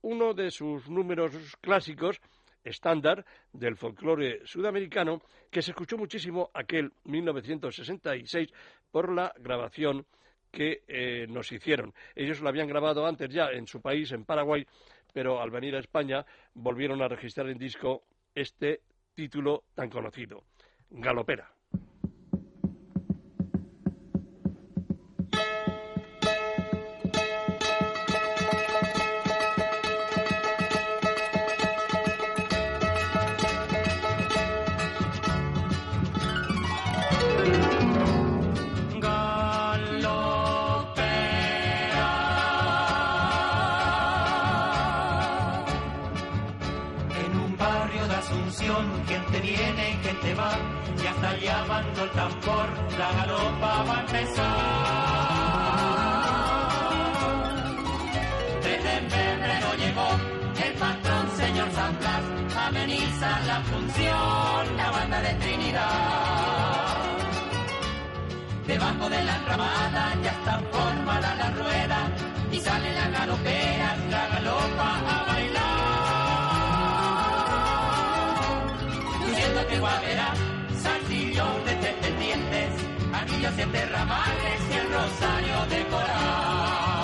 uno 0.02 0.34
de 0.34 0.50
sus 0.50 0.88
números 0.88 1.32
clásicos 1.60 2.20
estándar 2.64 3.24
del 3.52 3.76
folclore 3.76 4.40
sudamericano 4.44 5.22
que 5.50 5.62
se 5.62 5.70
escuchó 5.70 5.96
muchísimo 5.96 6.50
aquel 6.54 6.92
1966 7.04 8.52
por 8.90 9.12
la 9.12 9.32
grabación 9.38 10.06
que 10.50 10.82
eh, 10.88 11.26
nos 11.28 11.52
hicieron. 11.52 11.92
Ellos 12.14 12.40
lo 12.40 12.48
habían 12.48 12.68
grabado 12.68 13.06
antes 13.06 13.28
ya 13.30 13.50
en 13.50 13.66
su 13.66 13.80
país, 13.80 14.12
en 14.12 14.24
Paraguay, 14.24 14.66
pero 15.12 15.40
al 15.40 15.50
venir 15.50 15.76
a 15.76 15.80
España 15.80 16.24
volvieron 16.54 17.02
a 17.02 17.08
registrar 17.08 17.48
en 17.48 17.58
disco 17.58 18.04
este 18.34 18.82
título 19.14 19.64
tan 19.74 19.90
conocido, 19.90 20.44
Galopera. 20.90 21.57
De 69.08 69.24
la 69.24 69.36
enramada 69.36 70.14
ya 70.22 70.30
está 70.32 70.60
formada 70.70 71.34
la 71.36 71.50
rueda 71.52 72.10
y 72.52 72.60
sale 72.60 72.92
la 72.92 73.08
galopera, 73.08 73.96
la 74.10 74.26
galopa 74.28 75.00
a 75.08 75.24
bailar. 75.28 75.68
Luciendo 79.26 79.66
que 79.66 79.78
guavera, 79.78 80.34
saltillo 80.82 81.46
de 81.64 81.74
tres 81.76 81.94
pendientes, 82.02 82.70
anillos 83.14 83.52
siete 83.56 83.86
ramales 83.86 84.60
y 84.70 84.74
el 84.74 84.92
rosario 84.92 85.66
de 85.70 85.86
coral. 85.86 86.97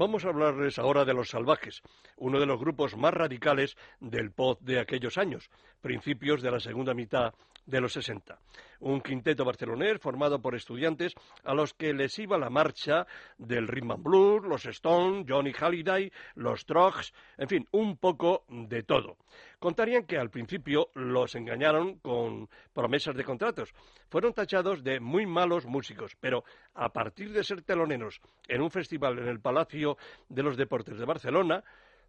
Vamos 0.00 0.24
a 0.24 0.28
hablarles 0.28 0.78
ahora 0.78 1.04
de 1.04 1.12
Los 1.12 1.28
Salvajes, 1.28 1.82
uno 2.16 2.40
de 2.40 2.46
los 2.46 2.58
grupos 2.58 2.96
más 2.96 3.12
radicales 3.12 3.76
del 4.00 4.32
pop 4.32 4.58
de 4.62 4.80
aquellos 4.80 5.18
años, 5.18 5.50
principios 5.82 6.40
de 6.40 6.50
la 6.50 6.58
segunda 6.58 6.94
mitad 6.94 7.34
de 7.66 7.82
los 7.82 7.92
60. 7.92 8.38
Un 8.80 9.00
quinteto 9.00 9.44
barcelonés 9.44 10.00
formado 10.00 10.40
por 10.40 10.54
estudiantes 10.54 11.14
a 11.44 11.54
los 11.54 11.74
que 11.74 11.92
les 11.92 12.18
iba 12.18 12.38
la 12.38 12.50
marcha 12.50 13.06
del 13.38 13.68
rhythm 13.68 13.92
and 13.92 14.02
blues, 14.02 14.42
los 14.44 14.66
Stones, 14.66 15.26
Johnny 15.28 15.52
Halliday, 15.52 16.10
los 16.34 16.64
Trogs, 16.64 17.12
en 17.38 17.48
fin, 17.48 17.68
un 17.72 17.96
poco 17.96 18.44
de 18.48 18.82
todo. 18.82 19.16
Contarían 19.58 20.04
que 20.04 20.18
al 20.18 20.30
principio 20.30 20.88
los 20.94 21.34
engañaron 21.34 21.98
con 21.98 22.48
promesas 22.72 23.14
de 23.14 23.24
contratos. 23.24 23.72
Fueron 24.08 24.32
tachados 24.32 24.82
de 24.82 25.00
muy 25.00 25.26
malos 25.26 25.66
músicos, 25.66 26.16
pero 26.18 26.44
a 26.74 26.92
partir 26.92 27.32
de 27.32 27.44
ser 27.44 27.62
teloneros 27.62 28.20
en 28.48 28.62
un 28.62 28.70
festival 28.70 29.18
en 29.18 29.28
el 29.28 29.40
Palacio 29.40 29.98
de 30.28 30.42
los 30.42 30.56
Deportes 30.56 30.98
de 30.98 31.04
Barcelona, 31.04 31.62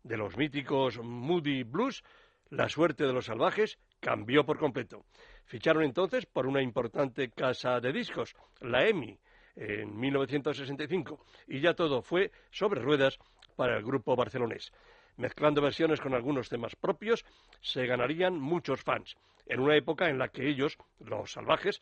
de 0.04 0.18
los 0.18 0.38
míticos 0.38 1.00
Moody 1.04 1.64
Blues, 1.64 2.04
la 2.52 2.70
suerte 2.70 3.06
de 3.06 3.14
los 3.14 3.26
salvajes 3.26 3.80
cambió 4.00 4.46
por 4.46 4.60
completo. 4.60 5.06
Ficharon 5.46 5.84
entonces 5.84 6.26
por 6.26 6.46
una 6.46 6.62
importante 6.62 7.32
casa 7.32 7.80
de 7.80 7.92
discos, 7.92 8.36
la 8.60 8.88
EMI, 8.88 9.18
en 9.56 10.00
1965, 10.00 11.26
y 11.48 11.60
ya 11.60 11.74
todo 11.74 12.02
fue 12.02 12.32
sobre 12.52 12.82
ruedas 12.82 13.18
para 13.56 13.78
el 13.78 13.84
grupo 13.84 14.16
barcelonés. 14.16 14.72
Mezclando 15.18 15.62
versiones 15.62 16.00
con 16.00 16.14
algunos 16.14 16.50
temas 16.50 16.76
propios, 16.76 17.26
se 17.62 17.86
ganarían 17.86 18.40
muchos 18.40 18.82
fans, 18.82 19.18
en 19.46 19.60
una 19.60 19.76
época 19.76 20.10
en 20.10 20.18
la 20.18 20.30
que 20.30 20.48
ellos, 20.48 20.78
los 21.00 21.32
salvajes, 21.32 21.82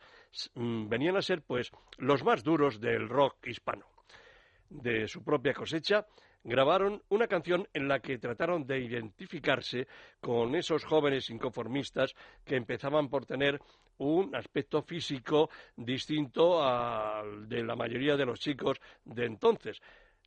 mm, 0.54 0.88
venían 0.88 1.16
a 1.16 1.22
ser 1.22 1.42
pues 1.42 1.70
los 1.98 2.24
más 2.24 2.42
duros 2.42 2.80
del 2.80 3.08
rock 3.08 3.46
hispano 3.46 3.86
de 4.68 5.08
su 5.08 5.22
propia 5.22 5.52
cosecha, 5.52 6.06
grabaron 6.44 7.02
una 7.08 7.26
canción 7.26 7.68
en 7.74 7.88
la 7.88 8.00
que 8.00 8.18
trataron 8.18 8.66
de 8.66 8.80
identificarse 8.80 9.86
con 10.20 10.54
esos 10.54 10.84
jóvenes 10.84 11.30
inconformistas 11.30 12.14
que 12.44 12.56
empezaban 12.56 13.08
por 13.08 13.26
tener 13.26 13.60
un 13.98 14.34
aspecto 14.34 14.82
físico 14.82 15.50
distinto 15.76 16.62
al 16.62 17.48
de 17.48 17.62
la 17.62 17.76
mayoría 17.76 18.16
de 18.16 18.26
los 18.26 18.40
chicos 18.40 18.80
de 19.04 19.26
entonces. 19.26 19.80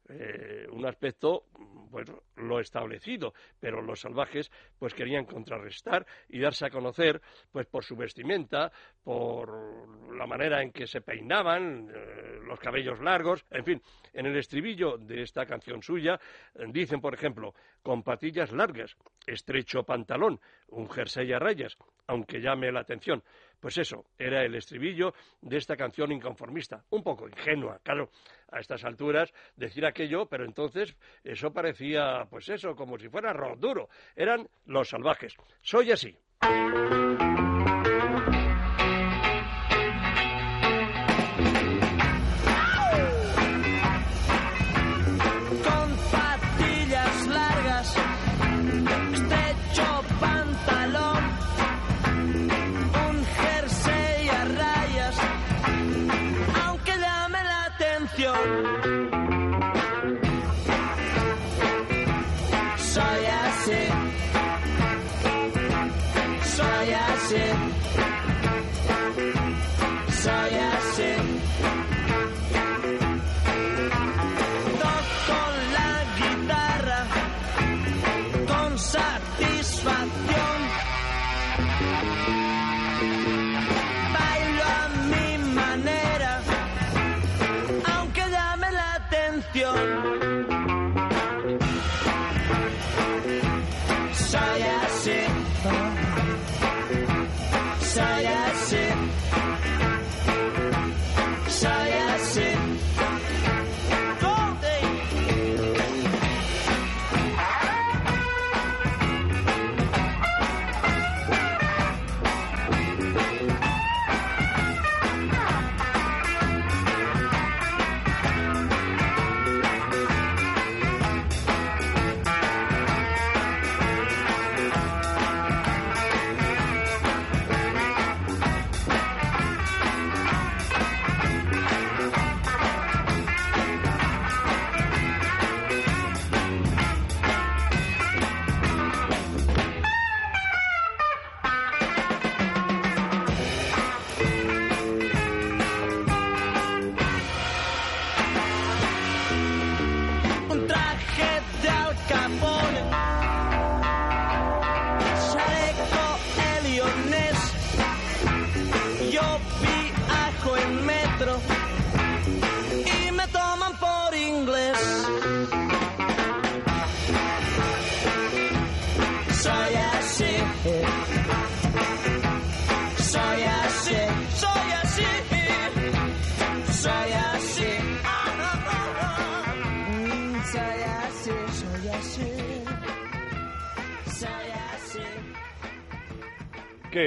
Eh, 0.09 0.67
un 0.71 0.85
aspecto 0.85 1.45
pues 1.89 2.07
lo 2.35 2.59
establecido, 2.59 3.33
pero 3.59 3.81
los 3.81 4.01
salvajes 4.01 4.51
pues 4.77 4.93
querían 4.93 5.25
contrarrestar 5.25 6.05
y 6.27 6.39
darse 6.39 6.65
a 6.65 6.69
conocer 6.69 7.21
pues 7.51 7.67
por 7.67 7.83
su 7.83 7.95
vestimenta, 7.95 8.71
por 9.03 10.15
la 10.15 10.25
manera 10.25 10.61
en 10.61 10.71
que 10.71 10.87
se 10.87 11.01
peinaban, 11.01 11.89
eh, 11.93 12.39
los 12.43 12.59
cabellos 12.59 12.99
largos, 12.99 13.45
en 13.51 13.63
fin, 13.63 13.81
en 14.11 14.25
el 14.25 14.35
estribillo 14.37 14.97
de 14.97 15.21
esta 15.21 15.45
canción 15.45 15.81
suya 15.81 16.19
eh, 16.55 16.65
dicen, 16.69 16.99
por 16.99 17.13
ejemplo, 17.13 17.53
con 17.81 18.03
patillas 18.03 18.51
largas, 18.51 18.95
estrecho 19.25 19.83
pantalón, 19.83 20.39
un 20.69 20.89
jersey 20.89 21.31
a 21.31 21.39
rayas, 21.39 21.77
aunque 22.07 22.41
llame 22.41 22.71
la 22.71 22.81
atención. 22.81 23.23
Pues 23.59 23.77
eso, 23.77 24.05
era 24.17 24.43
el 24.43 24.55
estribillo 24.55 25.13
de 25.41 25.57
esta 25.57 25.77
canción 25.77 26.11
inconformista, 26.11 26.83
un 26.89 27.01
poco 27.01 27.29
ingenua, 27.29 27.79
claro, 27.81 28.09
a 28.53 28.59
estas 28.59 28.83
alturas 28.83 29.33
decir 29.55 29.85
aquello, 29.85 30.27
pero 30.27 30.45
entonces 30.45 30.95
eso 31.23 31.51
parecía, 31.51 32.25
pues 32.29 32.49
eso, 32.49 32.75
como 32.75 32.97
si 32.97 33.09
fuera 33.09 33.33
rock 33.33 33.57
duro. 33.59 33.89
Eran 34.15 34.47
los 34.65 34.89
salvajes. 34.89 35.35
Soy 35.61 35.91
así. 35.91 36.17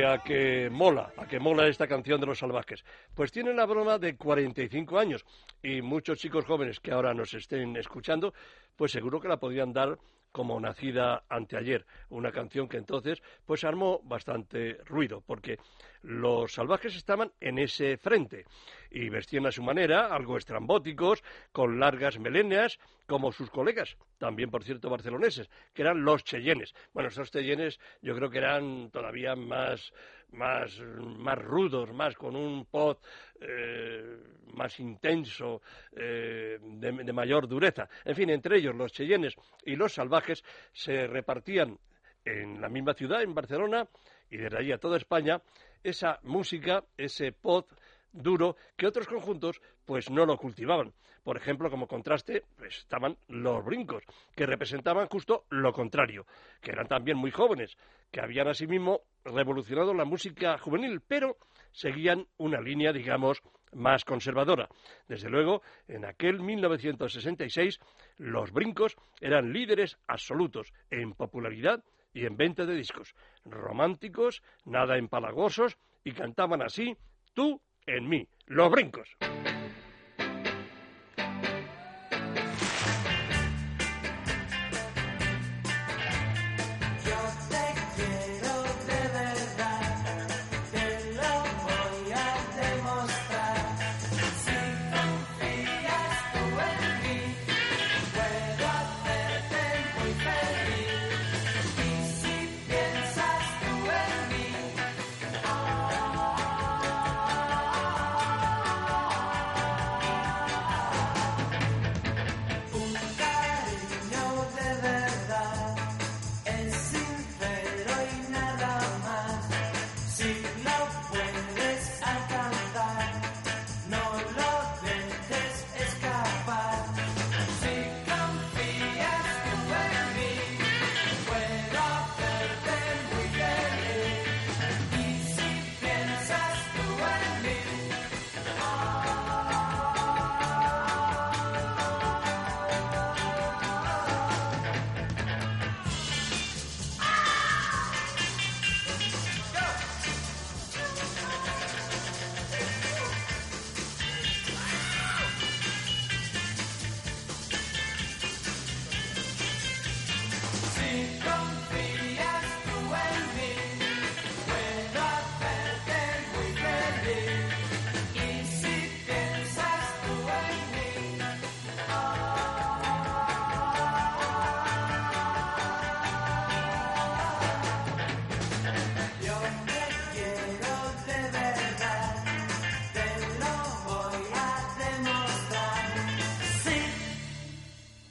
A 0.05 0.23
que 0.23 0.69
mola, 0.71 1.13
a 1.17 1.27
que 1.27 1.39
mola 1.39 1.67
esta 1.67 1.87
canción 1.87 2.21
de 2.21 2.27
los 2.27 2.39
salvajes. 2.39 2.85
Pues 3.15 3.33
tiene 3.33 3.55
la 3.55 3.67
broma 3.67 3.99
de 3.99 4.17
45 4.17 4.99
años 4.99 5.25
y 5.63 5.81
muchos 5.81 6.19
chicos 6.19 6.45
jóvenes 6.45 6.81
que 6.81 6.93
ahora 6.93 7.15
nos 7.15 7.33
estén 7.35 7.77
escuchando, 7.77 8.35
pues 8.77 8.93
seguro 8.93 9.21
que 9.21 9.29
la 9.29 9.39
podrían 9.39 9.73
dar 9.73 9.99
como 10.33 10.61
nacida 10.61 11.25
anteayer, 11.31 11.87
una 12.11 12.31
canción 12.31 12.69
que 12.69 12.77
entonces 12.77 13.23
pues 13.47 13.65
armó 13.65 14.01
bastante 14.05 14.79
ruido, 14.85 15.23
porque 15.25 15.59
los 16.03 16.53
salvajes 16.53 16.95
estaban 16.95 17.33
en 17.41 17.59
ese 17.59 17.97
frente 17.97 18.45
y 18.91 19.09
vestían 19.09 19.47
a 19.47 19.53
su 19.53 19.63
manera, 19.63 20.15
algo 20.15 20.37
estrambóticos, 20.37 21.23
con 21.53 21.79
largas 21.79 22.19
melenas, 22.19 22.79
como 23.07 23.33
sus 23.33 23.51
colegas, 23.51 23.97
también 24.19 24.51
por 24.51 24.65
cierto 24.65 24.91
barceloneses, 24.91 25.49
que 25.73 25.83
eran 25.83 26.05
los 26.05 26.25
cheyennes. 26.25 26.75
Bueno, 26.93 27.09
esos 27.09 27.31
cheyennes 27.31 27.79
yo 28.03 28.15
creo 28.17 28.31
que 28.31 28.39
eran 28.39 28.91
todavía 28.91 29.37
más 29.37 29.93
más, 30.33 30.79
más 30.81 31.39
rudos, 31.39 31.93
más 31.93 32.15
con 32.15 32.37
un 32.37 32.67
pot 32.67 32.99
eh, 33.41 34.19
más 34.55 34.79
intenso, 34.81 35.63
eh, 35.93 36.59
de, 36.61 37.13
mayor 37.13 37.49
dureza. 37.49 37.89
En 38.05 38.15
fin, 38.15 38.31
entre 38.31 38.59
ellos 38.59 38.75
los 38.75 38.93
cheyennes 38.93 39.35
y 39.65 39.77
los 39.77 39.95
salvajes 39.95 40.45
se 40.73 41.07
repartían 41.07 41.79
en 42.25 42.61
la 42.61 42.69
misma 42.69 42.95
ciudad, 42.95 43.23
en 43.23 43.35
Barcelona, 43.35 43.89
y 44.31 44.37
desde 44.37 44.59
allí 44.59 44.73
a 44.73 44.79
toda 44.79 44.97
España, 44.97 45.41
esa 45.83 46.19
música, 46.25 46.85
ese 46.97 47.33
pot 47.33 47.71
duro 48.17 48.57
que 48.77 48.87
otros 48.87 49.07
conjuntos 49.07 49.61
pues 49.85 50.11
no 50.11 50.27
lo 50.27 50.37
cultivaban. 50.37 50.93
Por 51.23 51.37
ejemplo, 51.37 51.71
como 51.71 51.89
contraste, 51.89 52.45
pues, 52.57 52.79
estaban 52.79 53.17
los 53.27 53.65
brincos, 53.65 54.05
que 54.37 54.47
representaban 54.47 55.09
justo 55.09 55.45
lo 55.51 55.73
contrario, 55.73 56.25
que 56.61 56.71
eran 56.71 56.87
también 56.87 57.19
muy 57.19 57.33
jóvenes, 57.33 57.77
que 58.13 58.21
habían 58.21 58.47
asimismo 58.47 59.01
revolucionado 59.25 59.93
la 59.93 60.05
música 60.05 60.57
juvenil, 60.59 61.01
pero 61.01 61.37
seguían 61.73 62.27
una 62.39 62.61
línea, 62.61 62.93
digamos, 62.93 63.43
más 63.73 64.05
conservadora. 64.05 64.69
Desde 65.09 65.29
luego, 65.29 65.63
en 65.89 66.05
aquel 66.05 66.41
1966, 66.41 67.81
los 68.19 68.53
brincos 68.53 68.97
eran 69.21 69.53
líderes 69.53 69.99
absolutos 70.07 70.73
en 70.91 71.13
popularidad 71.13 71.83
y 72.15 72.25
en 72.25 72.37
venta 72.37 72.65
de 72.65 72.77
discos, 72.77 73.15
románticos, 73.45 74.43
nada 74.65 74.97
empalagosos, 74.97 75.77
y 76.05 76.13
cantaban 76.13 76.63
así, 76.63 76.97
tú 77.35 77.61
en 77.87 78.09
mí, 78.09 78.27
los 78.47 78.71
brincos. 78.71 79.09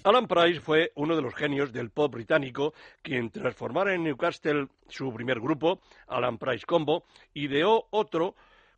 Alan 0.06 0.28
Price 0.28 0.60
fue 0.60 0.92
uno 0.94 1.16
de 1.16 1.24
los 1.24 1.34
genios 1.34 1.74
del 1.74 1.90
pop 1.90 2.14
británico, 2.14 2.76
quien 3.02 3.32
tras 3.32 3.56
formar 3.56 3.90
en 3.90 4.04
Newcastle 4.04 4.68
su 4.88 5.12
primer 5.12 5.40
grupo, 5.40 5.82
Alan 6.06 6.38
Price 6.38 6.64
Combo, 6.64 7.06
ideó 7.34 7.88
otro 7.90 8.36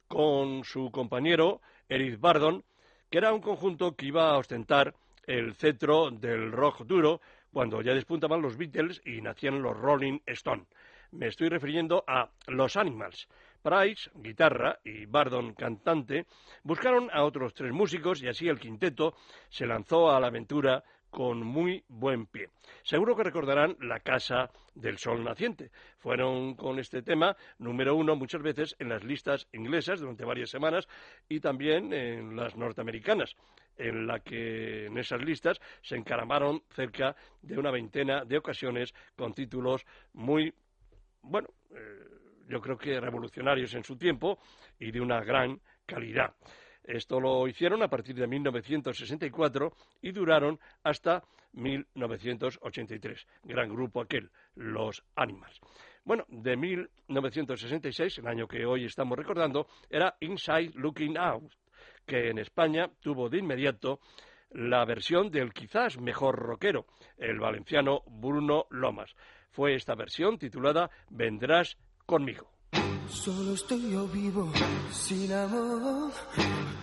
con 0.07 0.63
su 0.63 0.89
compañero 0.89 1.59
Eric 1.89 2.17
Bardon, 2.21 2.63
que 3.09 3.17
era 3.17 3.34
un 3.34 3.41
conjunto 3.41 3.93
que 3.93 4.05
iba 4.05 4.30
a 4.30 4.38
ostentar 4.38 4.95
el 5.25 5.53
cetro 5.55 6.11
del 6.11 6.49
rock 6.49 6.86
duro 6.86 7.19
cuando 7.51 7.82
ya 7.82 7.93
despuntaban 7.93 8.41
los 8.41 8.55
Beatles 8.55 9.01
y 9.03 9.19
nacían 9.19 9.61
los 9.61 9.78
Rolling 9.78 10.19
Stone. 10.28 10.63
Me 11.11 11.28
estoy 11.28 11.49
refiriendo 11.49 12.05
a 12.07 12.30
Los 12.47 12.78
Animals. 12.78 13.28
Price, 13.61 14.09
guitarra, 14.15 14.80
y 14.86 15.05
Bardon, 15.05 15.55
cantante, 15.55 16.25
buscaron 16.63 17.09
a 17.11 17.25
otros 17.25 17.53
tres 17.53 17.73
músicos 17.73 18.21
y 18.21 18.30
así 18.30 18.47
el 18.47 18.61
quinteto 18.61 19.15
se 19.49 19.67
lanzó 19.67 20.09
a 20.09 20.21
la 20.21 20.28
aventura 20.28 20.86
con 21.10 21.43
muy 21.43 21.84
buen 21.88 22.26
pie. 22.26 22.49
Seguro 22.84 23.16
que 23.16 23.24
recordarán 23.24 23.76
La 23.80 23.99
Casa 23.99 24.49
del 24.76 24.97
Sol 24.97 25.24
Naciente. 25.24 25.72
Fueron 25.97 26.55
con 26.55 26.80
este 26.80 27.01
tema 27.01 27.36
número 27.58 27.95
uno 27.95 28.16
muchas 28.16 28.41
veces 28.41 28.76
en 28.80 28.89
las 28.89 29.03
listas 29.03 29.47
inglesas 29.53 29.99
durante 29.99 30.26
varias 30.26 30.49
semanas 30.49 30.88
y 31.28 31.39
también 31.39 31.93
en 31.93 32.36
las 32.36 32.55
norteamericanas, 32.55 33.36
en 33.78 34.08
la 34.08 34.20
que 34.20 34.86
en 34.86 34.97
esas 34.97 35.22
listas 35.22 35.60
se 35.82 35.95
encaramaron 35.95 36.62
cerca 36.70 37.16
de 37.41 37.58
una 37.58 37.72
veintena 37.72 38.26
de 38.26 38.38
ocasiones 38.38 38.93
con 39.16 39.34
títulos 39.34 39.86
muy, 40.14 40.53
bueno, 41.22 41.47
eh, 41.72 42.18
yo 42.47 42.62
creo 42.62 42.78
que 42.78 42.99
revolucionarios 42.99 43.74
en 43.74 43.84
su 43.84 43.97
tiempo 43.97 44.39
y 44.80 44.91
de 44.91 45.01
una 45.01 45.22
gran 45.22 45.60
calidad. 45.86 46.34
Esto 46.88 47.19
lo 47.19 47.45
hicieron 47.49 47.83
a 47.83 47.89
partir 47.89 48.15
de 48.15 48.27
1964 48.27 49.73
y 50.01 50.13
duraron 50.13 50.57
hasta 50.83 51.21
1983. 51.51 53.27
Gran 53.43 53.69
grupo 53.69 54.01
aquel, 54.01 54.31
los 54.55 55.03
Animals. 55.15 55.59
Bueno, 56.05 56.23
de 56.29 56.55
1966, 56.55 58.19
el 58.19 58.27
año 58.27 58.47
que 58.47 58.65
hoy 58.65 58.85
estamos 58.85 59.17
recordando, 59.17 59.67
era 59.89 60.15
Inside 60.21 60.71
Looking 60.75 61.17
Out, 61.17 61.51
que 62.05 62.29
en 62.29 62.38
España 62.38 62.89
tuvo 63.01 63.27
de 63.27 63.39
inmediato 63.39 63.99
la 64.51 64.85
versión 64.85 65.29
del 65.29 65.51
quizás 65.51 65.99
mejor 65.99 66.35
rockero, 66.38 66.85
el 67.17 67.38
valenciano 67.38 68.03
Bruno 68.07 68.67
Lomas. 68.69 69.13
Fue 69.51 69.75
esta 69.75 69.95
versión 69.95 70.38
titulada 70.38 70.89
Vendrás 71.09 71.77
conmigo. 72.05 72.57
Solo 73.10 73.53
estoy 73.53 73.91
yo 73.91 74.08
vivo, 74.08 74.51
sin 74.91 75.32
amor. 75.34 76.12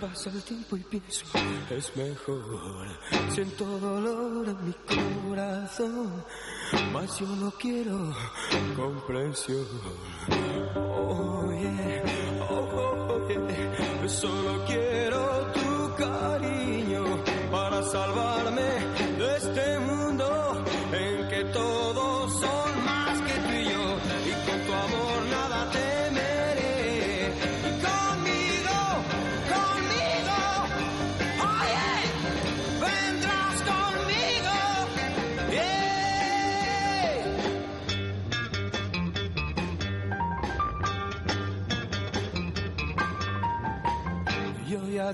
Pasa 0.01 0.31
el 0.31 0.43
tiempo 0.43 0.77
y 0.77 0.81
pienso, 0.81 1.25
es 1.71 1.97
mejor. 1.97 2.87
Siento 3.31 3.65
dolor 3.79 4.49
en 4.49 4.67
mi 4.67 4.75
corazón, 5.29 6.25
mas 6.93 7.19
yo 7.19 7.27
no 7.27 7.51
quiero 7.53 8.15
comprensión. 8.77 9.67
Oh, 10.77 11.51
yeah, 11.53 12.03
oh. 12.51 12.95
Solo 14.09 14.65
quiero 14.67 15.53
tu 15.53 15.95
cariño 15.97 17.05
para 17.51 17.83
salvarme 17.83 18.54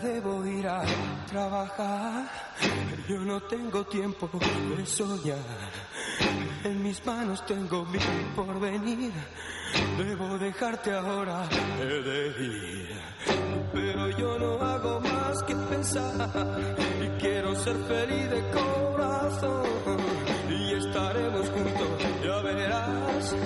debo 0.03 0.44
ir 0.46 0.66
a 0.66 0.82
trabajar. 1.26 2.24
Yo 3.09 3.18
no 3.20 3.40
tengo 3.42 3.84
tiempo 3.84 4.30
de 4.76 4.86
soñar. 4.86 5.38
En 6.64 6.82
mis 6.82 7.05
manos 7.05 7.44
tengo 7.46 7.84
mi 7.86 7.98
porvenir. 8.34 9.12
Debo 9.96 10.38
dejarte 10.38 10.92
ahora, 10.92 11.48
he 11.80 11.84
de 11.84 12.44
ir. 12.44 12.88
Pero 13.72 14.11
yo 14.11 14.38
no 14.38 14.61
hago 14.61 15.01
más 15.01 15.42
que 15.44 15.55
pensar. 15.55 16.30
Y 17.01 17.20
quiero 17.20 17.55
ser 17.55 17.76
feliz 17.86 18.30
de 18.30 18.42
corazón. 18.51 19.66
Y 20.48 20.74
estaremos 20.74 21.48
juntos, 21.51 21.88
ya 22.24 22.40
verás. 22.42 23.36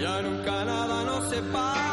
Ya 0.00 0.22
nunca 0.22 0.64
nada 0.64 1.04
nos 1.04 1.28
separará. 1.30 1.87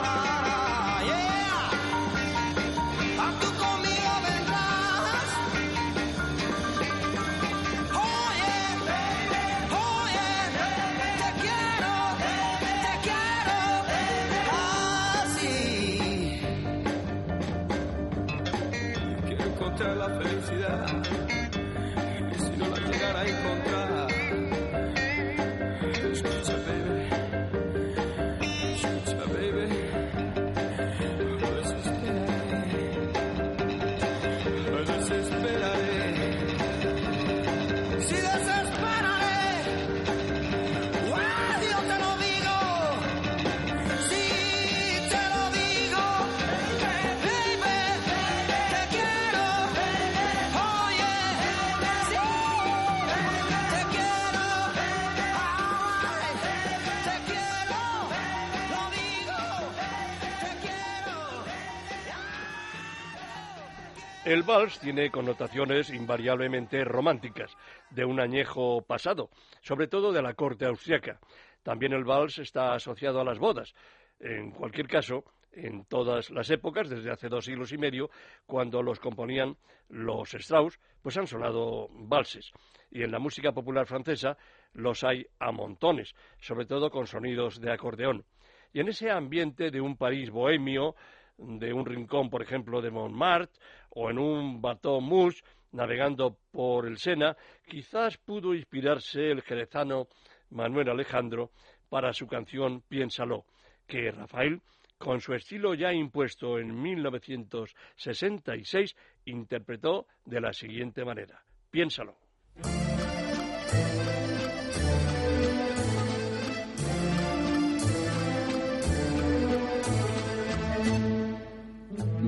El 64.26 64.42
vals 64.42 64.80
tiene 64.80 65.12
connotaciones 65.12 65.92
invariablemente 65.92 66.84
románticas, 66.84 67.56
de 67.92 68.04
un 68.04 68.20
añejo 68.20 68.82
pasado, 68.82 69.30
sobre 69.62 69.88
todo 69.88 70.12
de 70.12 70.24
la 70.24 70.34
corte 70.34 70.66
austriaca. 70.66 71.20
También 71.62 71.94
el 71.94 72.06
vals 72.06 72.40
está 72.40 72.74
asociado 72.74 73.22
a 73.22 73.24
las 73.24 73.38
bodas. 73.38 73.76
En 74.20 74.50
cualquier 74.50 74.88
caso, 74.88 75.26
en 75.52 75.86
todas 75.86 76.32
las 76.32 76.50
épocas, 76.50 76.90
desde 76.90 77.12
hace 77.12 77.30
dos 77.30 77.46
siglos 77.46 77.72
y 77.72 77.78
medio, 77.78 78.10
cuando 78.48 78.82
los 78.82 79.00
componían 79.00 79.58
los 79.90 80.34
Strauss, 80.34 80.80
pues 81.04 81.16
han 81.18 81.28
sonado 81.28 81.88
valses. 81.92 82.52
Y 82.90 83.04
en 83.04 83.12
la 83.12 83.20
música 83.20 83.52
popular 83.52 83.86
francesa 83.86 84.40
los 84.74 85.04
hay 85.04 85.24
a 85.38 85.52
montones, 85.52 86.16
sobre 86.40 86.66
todo 86.66 86.90
con 86.90 87.06
sonidos 87.06 87.62
de 87.62 87.72
acordeón. 87.72 88.26
Y 88.74 88.80
en 88.80 88.88
ese 88.90 89.12
ambiente 89.12 89.70
de 89.70 89.80
un 89.80 89.96
París 89.96 90.32
bohemio, 90.32 90.96
de 91.38 91.74
un 91.74 91.86
rincón, 91.86 92.30
por 92.30 92.42
ejemplo, 92.42 92.82
de 92.82 92.92
Montmartre, 92.92 93.60
o 93.90 94.10
en 94.10 94.20
un 94.20 94.62
bateau 94.62 95.02
mouche 95.02 95.44
navegando 95.72 96.38
por 96.52 96.88
el 96.88 96.98
Sena, 96.98 97.36
quizás 97.68 98.18
pudo 98.18 98.54
inspirarse 98.54 99.32
el 99.32 99.42
jerezano 99.42 100.08
Manuel 100.50 100.90
Alejandro 100.90 101.52
para 101.90 102.14
su 102.14 102.28
canción 102.28 102.82
Piénsalo, 102.82 103.46
que 103.88 104.12
Rafael, 104.12 104.62
con 104.98 105.20
su 105.20 105.34
estilo 105.34 105.74
ya 105.74 105.92
impuesto 105.92 106.60
en 106.60 106.82
1966, 106.82 108.96
interpretó 109.26 110.08
de 110.26 110.40
la 110.42 110.54
siguiente 110.54 111.04
manera. 111.04 111.44
Piénsalo. 111.70 112.25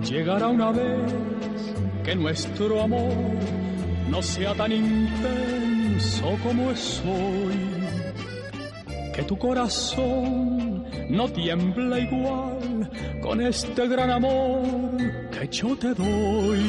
Llegará 0.09 0.47
una 0.47 0.71
vez 0.71 1.11
que 2.05 2.15
nuestro 2.15 2.81
amor 2.81 3.13
no 4.09 4.21
sea 4.21 4.53
tan 4.53 4.71
intenso 4.71 6.37
como 6.41 6.71
es 6.71 7.03
hoy, 7.05 7.59
que 9.13 9.23
tu 9.23 9.37
corazón 9.37 10.85
no 11.09 11.27
tiembla 11.27 11.99
igual 11.99 12.89
con 13.21 13.41
este 13.41 13.85
gran 13.89 14.11
amor 14.11 14.95
que 15.29 15.47
yo 15.49 15.75
te 15.75 15.93
doy. 15.93 16.61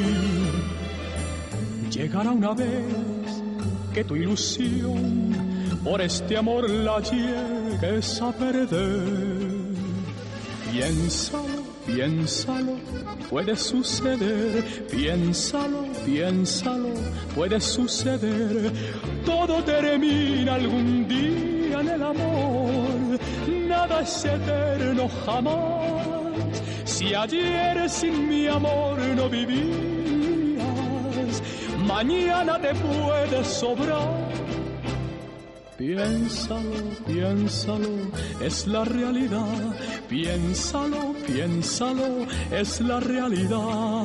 Llegará 1.89 2.31
una 2.31 2.53
vez 2.53 3.41
que 3.93 4.03
tu 4.03 4.17
ilusión 4.17 5.79
por 5.83 6.01
este 6.01 6.35
amor 6.35 6.69
la 6.69 6.99
llegues 6.99 8.21
a 8.21 8.33
perder. 8.33 9.39
Piénsalo, 10.71 11.58
piénsalo, 11.89 12.75
puede 13.29 13.55
suceder. 13.55 14.63
Piénsalo, 14.91 15.85
piénsalo, 16.05 16.93
puede 17.35 17.59
suceder. 17.59 18.71
Todo 19.25 19.63
termina 19.63 20.55
algún 20.55 21.07
día 21.07 21.81
en 21.81 21.87
el 21.89 22.03
amor. 22.03 23.19
Nada 23.67 24.01
es 24.01 24.25
eterno 24.25 25.09
jamás. 25.25 26.61
Si 26.85 27.13
ayer 27.13 27.89
sin 27.89 28.27
mi 28.27 28.47
amor 28.47 28.99
no 29.15 29.29
vivías, 29.29 29.81
mañana 31.87 32.59
te 32.59 32.73
puede 32.75 33.43
sobrar. 33.43 34.28
Piénsalo, 35.79 36.75
piénsalo, 37.07 38.11
es 38.41 38.67
la 38.67 38.83
realidad. 38.83 39.77
Piénsalo, 40.09 41.15
piénsalo, 41.25 42.27
es 42.51 42.81
la 42.81 42.99
realidad. 42.99 44.03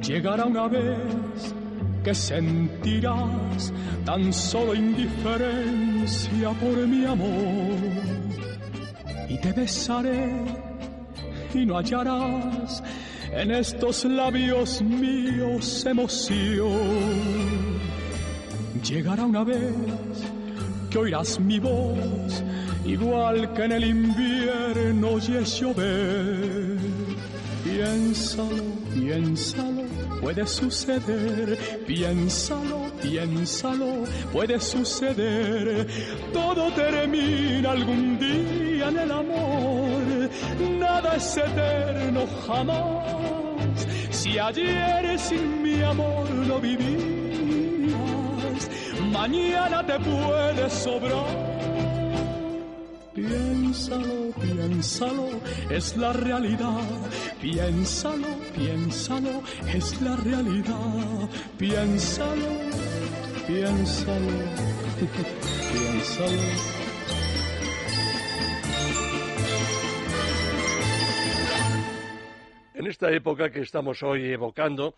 Llegará 0.00 0.46
una 0.46 0.68
vez 0.68 1.54
que 2.02 2.14
sentirás 2.14 3.74
tan 4.06 4.32
solo 4.32 4.74
indiferencia 4.74 6.48
por 6.52 6.88
mi 6.88 7.04
amor 7.04 7.76
y 9.28 9.38
te 9.38 9.52
besaré 9.52 10.71
y 11.54 11.66
no 11.66 11.76
hallarás 11.76 12.82
en 13.32 13.50
estos 13.50 14.04
labios 14.04 14.82
míos 14.82 15.84
emoción. 15.86 17.32
Llegará 18.82 19.24
una 19.24 19.44
vez 19.44 19.74
que 20.90 20.98
oirás 20.98 21.38
mi 21.40 21.58
voz, 21.58 22.44
igual 22.84 23.52
que 23.54 23.64
en 23.64 23.72
el 23.72 23.84
invierno 23.84 25.08
oyes 25.10 25.60
llover. 25.60 26.78
Piénsalo, 27.64 28.64
piénsalo, 28.92 29.82
puede 30.20 30.46
suceder. 30.46 31.56
Piénsalo, 31.86 32.92
piénsalo, 33.00 34.04
puede 34.32 34.60
suceder. 34.60 35.86
Todo 36.32 36.72
termina 36.72 37.70
algún 37.70 38.18
día 38.18 38.88
en 38.88 38.98
el 38.98 39.10
amor. 39.10 39.81
Nada 40.78 41.16
es 41.16 41.36
eterno 41.36 42.26
jamás. 42.46 43.86
Si 44.10 44.38
ayer 44.38 45.18
sin 45.18 45.62
mi 45.62 45.82
amor 45.82 46.28
no 46.30 46.60
vivías, 46.60 47.02
mañana 49.12 49.84
te 49.86 49.98
puede 49.98 50.70
sobrar. 50.70 51.52
Piénsalo, 53.14 54.32
piénsalo, 54.40 55.28
es 55.70 55.96
la 55.96 56.12
realidad. 56.12 56.82
Piénsalo, 57.40 58.28
piénsalo, 58.54 59.42
es 59.72 60.00
la 60.00 60.16
realidad. 60.16 61.28
Piénsalo, 61.58 62.48
piénsalo, 63.46 64.32
piénsalo. 65.72 66.81
Esta 72.92 73.10
época 73.10 73.50
que 73.50 73.60
estamos 73.60 74.02
hoy 74.02 74.30
evocando, 74.30 74.94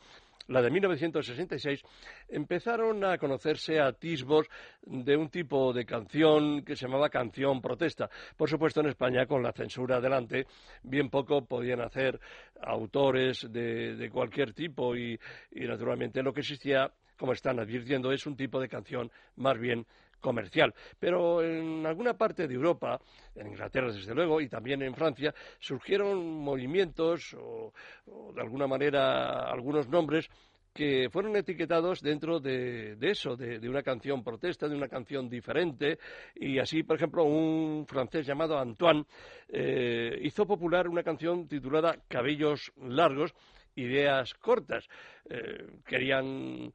la 0.48 0.60
de 0.60 0.68
1966, 0.68 1.80
empezaron 2.28 3.04
a 3.04 3.16
conocerse 3.18 3.78
atisbos 3.78 4.48
de 4.82 5.16
un 5.16 5.28
tipo 5.28 5.72
de 5.72 5.86
canción 5.86 6.64
que 6.64 6.74
se 6.74 6.86
llamaba 6.86 7.08
canción 7.08 7.62
protesta. 7.62 8.10
Por 8.36 8.50
supuesto, 8.50 8.80
en 8.80 8.88
España, 8.88 9.26
con 9.26 9.44
la 9.44 9.52
censura 9.52 9.98
adelante, 9.98 10.44
bien 10.82 11.08
poco 11.08 11.44
podían 11.46 11.82
hacer 11.82 12.18
autores 12.62 13.46
de, 13.52 14.10
cualquier 14.12 14.52
tipo 14.52 14.96
y, 14.96 15.16
naturalmente, 15.52 16.20
lo 16.20 16.32
que 16.32 16.40
existía, 16.40 16.90
como 17.16 17.32
están 17.32 17.60
advirtiendo, 17.60 18.10
es 18.10 18.26
un 18.26 18.36
tipo 18.36 18.60
de 18.60 18.68
canción 18.68 19.08
más 19.36 19.56
bien 19.56 19.86
comercial. 20.24 20.74
Pero 20.98 21.42
en 21.42 21.84
alguna 21.84 22.14
parte 22.14 22.48
de 22.48 22.54
Europa, 22.54 22.98
en 23.36 23.48
Inglaterra 23.48 23.92
desde 23.92 24.14
luego, 24.14 24.40
y 24.40 24.48
también 24.48 24.80
en 24.80 24.94
Francia, 24.94 25.34
surgieron 25.60 26.24
movimientos 26.40 27.34
o, 27.34 27.74
o 28.06 28.32
de 28.32 28.40
alguna 28.40 28.66
manera 28.66 29.50
algunos 29.50 29.86
nombres 29.86 30.30
que 30.72 31.08
fueron 31.08 31.36
etiquetados 31.36 32.00
dentro 32.00 32.40
de, 32.40 32.96
de 32.96 33.10
eso, 33.10 33.36
de, 33.36 33.68
una 33.68 33.82
canción 33.84 34.24
protesta, 34.24 34.66
de 34.66 34.74
una 34.74 34.88
canción 34.88 35.28
diferente, 35.28 35.98
y 36.34 36.58
así, 36.58 36.82
por 36.82 36.96
ejemplo, 36.96 37.22
un 37.22 37.86
francés 37.86 38.26
llamado 38.26 38.58
Antoine 38.58 39.04
eh, 39.48 40.18
hizo 40.22 40.46
popular 40.46 40.88
una 40.88 41.04
canción 41.04 41.46
titulada 41.46 41.96
Cabellos 42.08 42.72
largos, 42.82 43.32
ideas 43.76 44.34
cortas. 44.34 44.88
Eh, 45.30 45.78
querían 45.86 46.72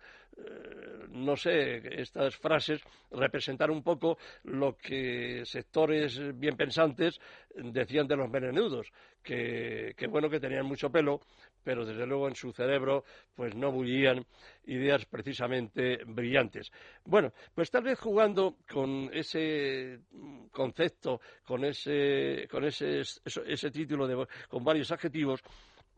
no 1.12 1.36
sé, 1.36 2.02
estas 2.02 2.36
frases 2.36 2.82
representar 3.12 3.72
un 3.72 3.84
poco 3.84 4.18
lo 4.44 4.78
que 4.78 5.44
sectores 5.46 6.20
bien 6.38 6.56
pensantes 6.56 7.20
decían 7.56 8.08
de 8.08 8.16
los 8.16 8.30
menenudos, 8.30 8.92
que, 9.24 9.94
que, 9.98 10.08
bueno 10.08 10.30
que 10.30 10.40
tenían 10.40 10.66
mucho 10.66 10.92
pelo, 10.92 11.22
pero 11.64 11.86
desde 11.86 12.06
luego 12.06 12.28
en 12.28 12.36
su 12.36 12.52
cerebro 12.52 13.04
pues 13.36 13.56
no 13.56 13.72
bullían 13.72 14.26
ideas 14.66 15.06
precisamente 15.06 16.00
brillantes. 16.06 16.72
Bueno, 17.06 17.34
pues 17.54 17.70
tal 17.72 17.84
vez 17.84 18.00
jugando 18.00 18.58
con 18.70 19.10
ese 19.14 20.00
concepto, 20.52 21.22
con 21.44 21.66
ese, 21.66 22.48
con 22.50 22.64
ese, 22.64 23.02
ese 23.02 23.72
título 23.72 24.08
de, 24.08 24.28
con 24.48 24.64
varios 24.64 24.92
adjetivos, 24.92 25.42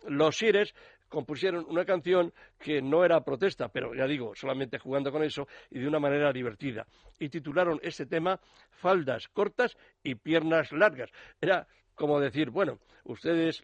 los 0.07 0.35
Sires 0.37 0.73
compusieron 1.11 1.65
una 1.67 1.83
canción 1.83 2.33
que 2.57 2.81
no 2.81 3.03
era 3.03 3.21
protesta, 3.21 3.67
pero 3.67 3.93
ya 3.93 4.07
digo, 4.07 4.33
solamente 4.33 4.79
jugando 4.79 5.11
con 5.11 5.23
eso 5.23 5.45
y 5.69 5.79
de 5.79 5.87
una 5.87 5.99
manera 5.99 6.31
divertida. 6.31 6.87
Y 7.19 7.27
titularon 7.27 7.79
este 7.83 8.05
tema 8.05 8.39
Faldas 8.71 9.27
cortas 9.27 9.77
y 10.01 10.15
piernas 10.15 10.71
largas. 10.71 11.11
Era 11.39 11.67
como 11.93 12.19
decir, 12.19 12.49
bueno, 12.49 12.79
ustedes 13.03 13.61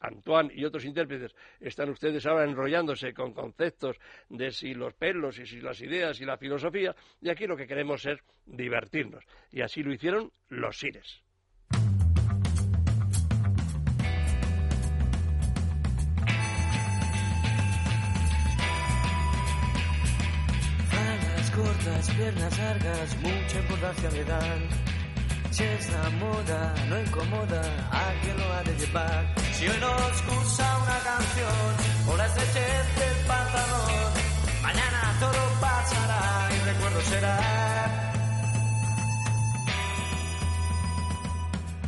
Antoine 0.00 0.50
y 0.54 0.64
otros 0.64 0.84
intérpretes 0.84 1.34
están 1.60 1.90
ustedes 1.90 2.24
ahora 2.24 2.44
enrollándose 2.44 3.12
con 3.12 3.34
conceptos 3.34 3.96
de 4.30 4.50
si 4.50 4.72
los 4.72 4.94
pelos 4.94 5.38
y 5.38 5.46
si 5.46 5.60
las 5.60 5.80
ideas 5.82 6.20
y 6.20 6.24
la 6.24 6.38
filosofía, 6.38 6.94
y 7.20 7.28
aquí 7.28 7.46
lo 7.46 7.56
que 7.56 7.66
queremos 7.66 8.06
es 8.06 8.18
divertirnos. 8.46 9.24
Y 9.50 9.60
así 9.60 9.82
lo 9.82 9.92
hicieron 9.92 10.32
los 10.48 10.78
Sires. 10.78 11.27
Piernas 22.16 22.58
largas, 22.58 23.16
mucha 23.22 23.58
importancia 23.58 24.10
le 24.10 24.24
dan. 24.24 24.68
Si 25.50 25.64
es 25.64 25.90
la 25.90 26.10
moda, 26.10 26.74
no 26.88 27.00
incomoda, 27.00 27.62
a 27.90 28.20
quien 28.20 28.36
lo 28.36 28.52
ha 28.52 28.62
de 28.62 28.74
llevar. 28.74 29.34
Si 29.52 29.66
hoy 29.66 29.78
nos 29.80 30.26
gusta 30.26 30.78
una 30.84 30.98
canción, 31.10 31.68
o 32.08 32.16
la 32.16 32.26
estrechez 32.26 32.86
del 33.00 33.26
pantalón, 33.26 34.12
mañana 34.62 35.16
todo 35.20 35.60
pasará 35.60 36.48
y 36.54 36.68
recuerdo 36.70 37.00
será. 37.02 37.38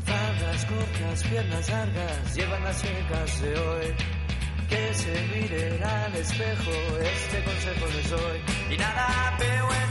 Faldas 0.07 0.65
cortas, 0.65 1.23
piernas 1.25 1.71
largas, 1.71 2.35
llevan 2.35 2.65
las 2.65 2.83
chicas 2.83 3.43
de 3.43 3.59
hoy 3.59 3.95
que 4.71 4.95
se 4.95 5.13
miren 5.35 5.83
al 5.83 6.15
espejo, 6.15 6.71
este 7.03 7.43
consejo 7.43 7.87
les 7.97 8.11
doy. 8.11 8.41
Y 8.71 8.77
nada 8.79 9.37
veo 9.39 9.69
en 9.83 9.90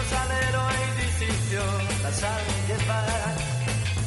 salero 0.00 0.62
y 0.80 1.02
distinción 1.02 2.02
la 2.02 2.12
saben 2.12 2.66
llevar. 2.68 3.34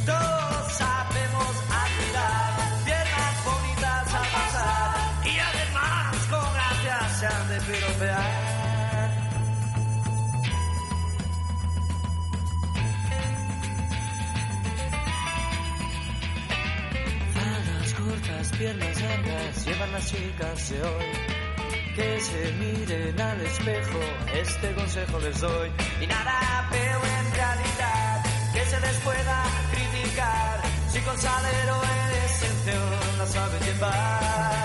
Todos 0.04 0.72
sabemos 0.72 1.52
admirar, 1.82 2.52
piernas 2.84 3.44
bonitas 3.44 4.14
a 4.14 4.22
pasar, 4.36 4.90
y 5.24 5.38
además 5.38 6.16
con 6.30 6.54
gracia 6.54 7.08
se 7.18 7.26
han 7.26 7.48
de 7.48 7.60
piropear. 7.60 8.56
piernas 18.58 19.02
largas 19.02 19.66
llevan 19.66 19.92
las 19.92 20.06
chicas 20.10 20.70
de 20.70 20.82
hoy. 20.82 21.35
Que 21.96 22.20
se 22.20 22.52
miren 22.60 23.18
al 23.18 23.40
espejo, 23.40 24.00
este 24.34 24.74
consejo 24.74 25.18
les 25.18 25.40
doy. 25.40 25.70
Y 26.02 26.06
nada 26.06 26.68
veo 26.70 27.00
en 27.18 27.34
realidad 27.34 27.76
se 28.70 28.80
les 28.80 28.96
pueda 28.98 29.44
criticar. 29.70 30.60
Si 30.90 31.00
con 31.00 31.18
salero 31.18 31.76
eres 32.06 32.30
sincero, 32.32 32.96
la 33.18 33.26
sabe 33.26 33.60
llevar. 33.60 34.55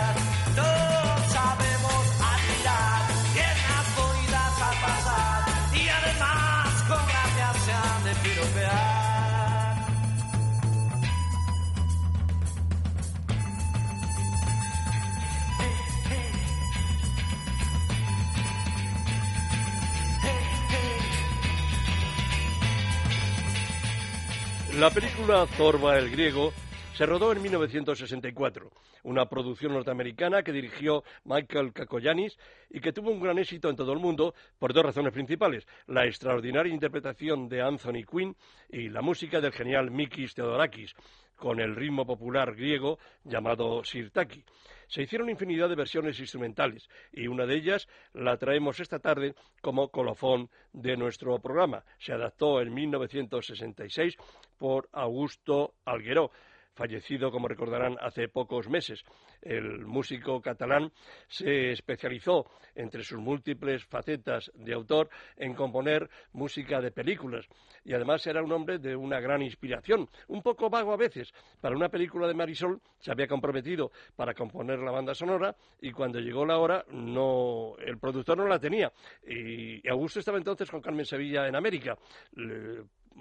La 24.82 24.90
película 24.90 25.46
Zorba 25.46 26.00
el 26.00 26.10
griego 26.10 26.52
se 26.96 27.06
rodó 27.06 27.32
en 27.32 27.40
1964, 27.40 28.72
una 29.04 29.30
producción 29.30 29.74
norteamericana 29.74 30.42
que 30.42 30.52
dirigió 30.52 31.04
Michael 31.24 31.72
Kakoyanis 31.72 32.36
y 32.68 32.80
que 32.80 32.92
tuvo 32.92 33.12
un 33.12 33.20
gran 33.20 33.38
éxito 33.38 33.70
en 33.70 33.76
todo 33.76 33.94
el 33.94 34.00
mundo 34.00 34.34
por 34.58 34.74
dos 34.74 34.84
razones 34.84 35.14
principales, 35.14 35.68
la 35.86 36.08
extraordinaria 36.08 36.74
interpretación 36.74 37.48
de 37.48 37.62
Anthony 37.62 38.04
Quinn 38.12 38.36
y 38.72 38.90
la 38.90 39.04
música 39.04 39.40
del 39.40 39.52
genial 39.52 39.92
Mikis 39.92 40.34
Theodorakis, 40.34 40.96
con 41.36 41.60
el 41.60 41.76
ritmo 41.76 42.04
popular 42.04 42.56
griego 42.56 42.98
llamado 43.24 43.84
sirtaki. 43.84 44.44
Se 44.92 45.02
hicieron 45.02 45.30
infinidad 45.30 45.70
de 45.70 45.76
versiones 45.76 46.20
instrumentales 46.20 46.90
y 47.14 47.28
una 47.28 47.46
de 47.46 47.56
ellas 47.56 47.88
la 48.12 48.36
traemos 48.36 48.82
esta 48.82 49.00
tarde 49.00 49.36
como 49.62 49.88
colofón 49.88 50.50
de 50.74 50.98
nuestro 50.98 51.40
programa. 51.40 51.86
Se 51.98 52.12
adaptó 52.12 52.60
en 52.60 52.74
1966 52.74 54.18
por 54.58 54.90
Augusto 54.92 55.76
Algueró 55.86 56.32
fallecido, 56.74 57.32
como 57.32 57.48
recordarán, 57.48 57.98
hace 58.02 58.28
pocos 58.28 58.70
meses. 58.70 59.04
El 59.42 59.86
músico 59.86 60.42
catalán 60.42 60.92
se 61.28 61.72
especializó, 61.72 62.46
entre 62.76 63.04
sus 63.04 63.20
múltiples 63.20 63.84
facetas 63.86 64.52
de 64.56 64.74
autor, 64.74 65.10
en 65.36 65.54
componer 65.54 66.10
música 66.34 66.82
de 66.82 66.92
películas. 66.92 67.48
Y 67.84 67.94
además 67.94 68.26
era 68.28 68.44
un 68.44 68.52
hombre 68.52 68.78
de 68.80 68.96
una 68.96 69.20
gran 69.20 69.42
inspiración, 69.42 70.08
un 70.28 70.42
poco 70.42 70.70
vago 70.70 70.94
a 70.94 70.98
veces. 70.98 71.34
Para 71.60 71.76
una 71.76 71.90
película 71.90 72.28
de 72.28 72.34
Marisol 72.34 72.82
se 73.00 73.12
había 73.12 73.28
comprometido 73.28 73.92
para 74.16 74.34
componer 74.34 74.80
la 74.80 74.92
banda 74.92 75.14
sonora 75.14 75.56
y 75.82 75.92
cuando 75.92 76.20
llegó 76.20 76.46
la 76.46 76.58
hora, 76.58 76.86
no, 76.92 77.76
el 77.80 77.98
productor 77.98 78.38
no 78.38 78.48
la 78.48 78.60
tenía. 78.60 78.92
Y 79.28 79.88
Augusto 79.90 80.20
estaba 80.20 80.38
entonces 80.38 80.70
con 80.70 80.82
Carmen 80.82 81.06
Sevilla 81.06 81.48
en 81.48 81.56
América. 81.56 81.98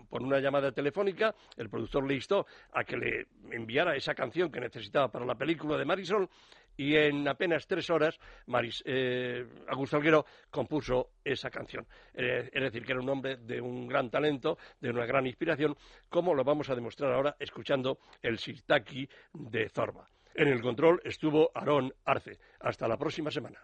Por 0.08 0.22
una 0.22 0.40
llamada 0.40 0.72
telefónica, 0.72 1.34
el 1.56 1.68
productor 1.68 2.06
le 2.06 2.14
instó 2.14 2.46
a 2.72 2.84
que 2.84 2.96
le 2.96 3.26
enviara 3.50 3.96
esa 3.96 4.14
canción 4.14 4.50
que 4.50 4.60
necesitaba 4.60 5.10
para 5.10 5.24
la 5.24 5.34
película 5.34 5.76
de 5.76 5.84
Marisol 5.84 6.28
y 6.76 6.96
en 6.96 7.28
apenas 7.28 7.66
tres 7.66 7.90
horas 7.90 8.18
Maris, 8.46 8.82
eh, 8.86 9.46
Augusto 9.68 9.96
Alguero 9.96 10.24
compuso 10.50 11.10
esa 11.22 11.50
canción. 11.50 11.86
Eh, 12.14 12.48
es 12.52 12.62
decir, 12.62 12.84
que 12.84 12.92
era 12.92 13.00
un 13.00 13.08
hombre 13.08 13.36
de 13.36 13.60
un 13.60 13.86
gran 13.86 14.10
talento, 14.10 14.56
de 14.80 14.90
una 14.90 15.04
gran 15.04 15.26
inspiración, 15.26 15.76
como 16.08 16.34
lo 16.34 16.44
vamos 16.44 16.70
a 16.70 16.74
demostrar 16.74 17.12
ahora 17.12 17.36
escuchando 17.38 17.98
el 18.22 18.38
Sirtaki 18.38 19.08
de 19.34 19.68
Zorba. 19.68 20.08
En 20.34 20.48
el 20.48 20.62
control 20.62 21.00
estuvo 21.04 21.50
Aarón 21.54 21.92
Arce. 22.04 22.38
Hasta 22.60 22.88
la 22.88 22.96
próxima 22.96 23.30
semana. 23.30 23.60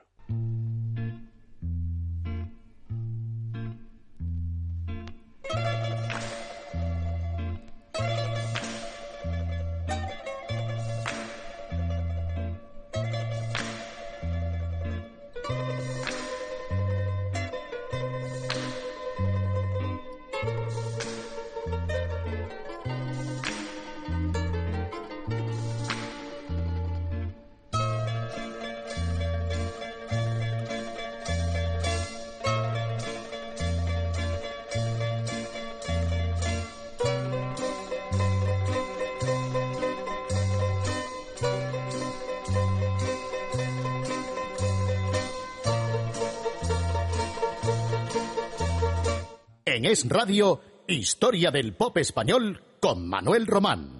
Es 49.88 50.08
Radio, 50.08 50.60
Historia 50.88 51.52
del 51.52 51.72
Pop 51.72 51.96
Español 51.98 52.60
con 52.80 53.06
Manuel 53.08 53.46
Román. 53.46 53.95